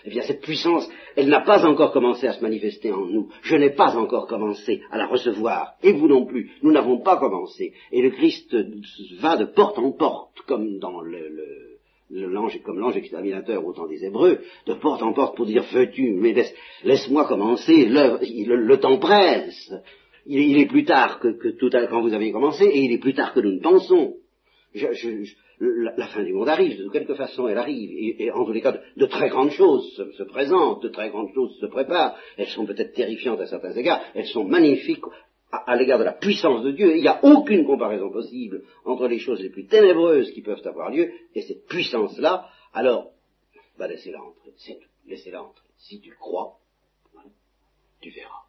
Eh 0.06 0.12
bien, 0.12 0.22
cette 0.22 0.42
puissance, 0.42 0.88
elle 1.16 1.30
n'a 1.30 1.42
pas 1.42 1.66
encore 1.66 1.92
commencé 1.92 2.28
à 2.28 2.34
se 2.34 2.44
manifester 2.44 2.92
en 2.92 3.08
nous. 3.08 3.32
Je 3.42 3.56
n'ai 3.56 3.72
pas 3.72 3.98
encore 3.98 4.28
commencé 4.28 4.84
à 4.92 5.00
la 5.00 5.08
recevoir. 5.08 5.74
Et 5.82 5.94
vous 5.94 6.08
non 6.08 6.28
plus. 6.28 6.52
Nous 6.62 6.72
n'avons 6.72 7.00
pas 7.00 7.18
commencé. 7.18 7.74
Et 7.92 8.04
le 8.04 8.12
Christ 8.12 8.56
va 9.20 9.36
de 9.38 9.46
porte 9.46 9.80
en 9.80 9.92
porte, 9.94 10.42
comme 10.42 10.78
dans 10.78 11.02
le 11.02 11.71
l'ange 12.12 12.62
comme 12.64 12.80
l'ange 12.80 12.98
exterminateur 12.98 13.66
au 13.66 13.74
temps 13.74 13.88
des 13.88 14.04
Hébreux, 14.04 14.40
de 14.66 14.74
porte 14.74 15.02
en 15.02 15.14
porte 15.14 15.36
pour 15.36 15.46
dire 15.46 15.64
veux-tu, 15.72 16.14
mais 16.14 16.34
laisse, 16.84 17.10
moi 17.10 17.28
commencer, 17.28 17.86
le, 17.86 18.76
temps 18.78 18.98
presse. 18.98 19.74
Il, 20.26 20.60
est 20.60 20.68
plus 20.68 20.86
tard 20.86 21.20
que, 21.20 21.58
tout 21.58 21.70
à, 21.74 21.88
quand 21.88 22.02
vous 22.02 22.14
avez 22.14 22.32
commencé, 22.32 22.66
et 22.66 22.80
il 22.80 22.92
est 22.92 23.00
plus 23.00 23.14
tard 23.14 23.34
que 23.34 23.40
nous 23.40 23.54
ne 23.54 23.60
pensons. 23.60 24.16
la, 25.60 26.08
fin 26.08 26.24
du 26.24 26.34
monde 26.34 26.50
arrive, 26.50 26.78
de 26.78 26.90
quelque 26.90 27.16
façon 27.16 27.48
elle 27.48 27.58
arrive, 27.58 27.90
et, 28.20 28.32
en 28.32 28.46
tous 28.46 28.52
les 28.52 28.62
cas, 28.62 28.78
de, 28.96 29.06
très 29.06 29.30
grandes 29.30 29.52
choses 29.52 29.92
se, 29.96 30.12
se, 30.12 30.24
présentent, 30.24 30.84
de 30.84 30.90
très 30.90 31.10
grandes 31.10 31.34
choses 31.34 31.58
se 31.60 31.66
préparent, 31.66 32.16
elles 32.38 32.48
sont 32.48 32.66
peut-être 32.66 32.94
terrifiantes 32.94 33.42
à 33.42 33.48
certains 33.48 33.74
égards, 33.74 34.02
elles 34.14 34.28
sont 34.28 34.44
magnifiques 34.44 35.06
à, 35.52 35.76
l'égard 35.76 36.00
de 36.00 36.04
la 36.04 36.14
puissance 36.14 36.64
de 36.64 36.72
Dieu, 36.72 36.96
il 36.96 37.02
n'y 37.02 37.08
a 37.08 37.24
aucune 37.24 37.66
comparaison 37.66 38.10
possible 38.10 38.64
entre 38.86 39.08
les 39.08 39.20
choses 39.20 39.42
les 39.42 39.50
plus 39.50 39.68
ténébreuses 39.68 40.32
qui 40.32 40.42
peuvent 40.42 40.66
avoir 40.66 40.90
lieu 40.90 41.12
et 41.36 41.42
cette 41.42 41.68
puissance-là, 41.68 42.50
alors, 42.74 43.12
bah 43.78 43.88
laissez-la 43.88 44.22
entrer, 44.24 44.54
c'est 44.58 44.80
tout, 44.80 44.90
laissez-la 45.08 45.44
entrer. 45.44 45.68
Si 45.78 46.00
tu 46.00 46.16
crois, 46.16 46.58
tu 48.00 48.10
verras. 48.12 48.44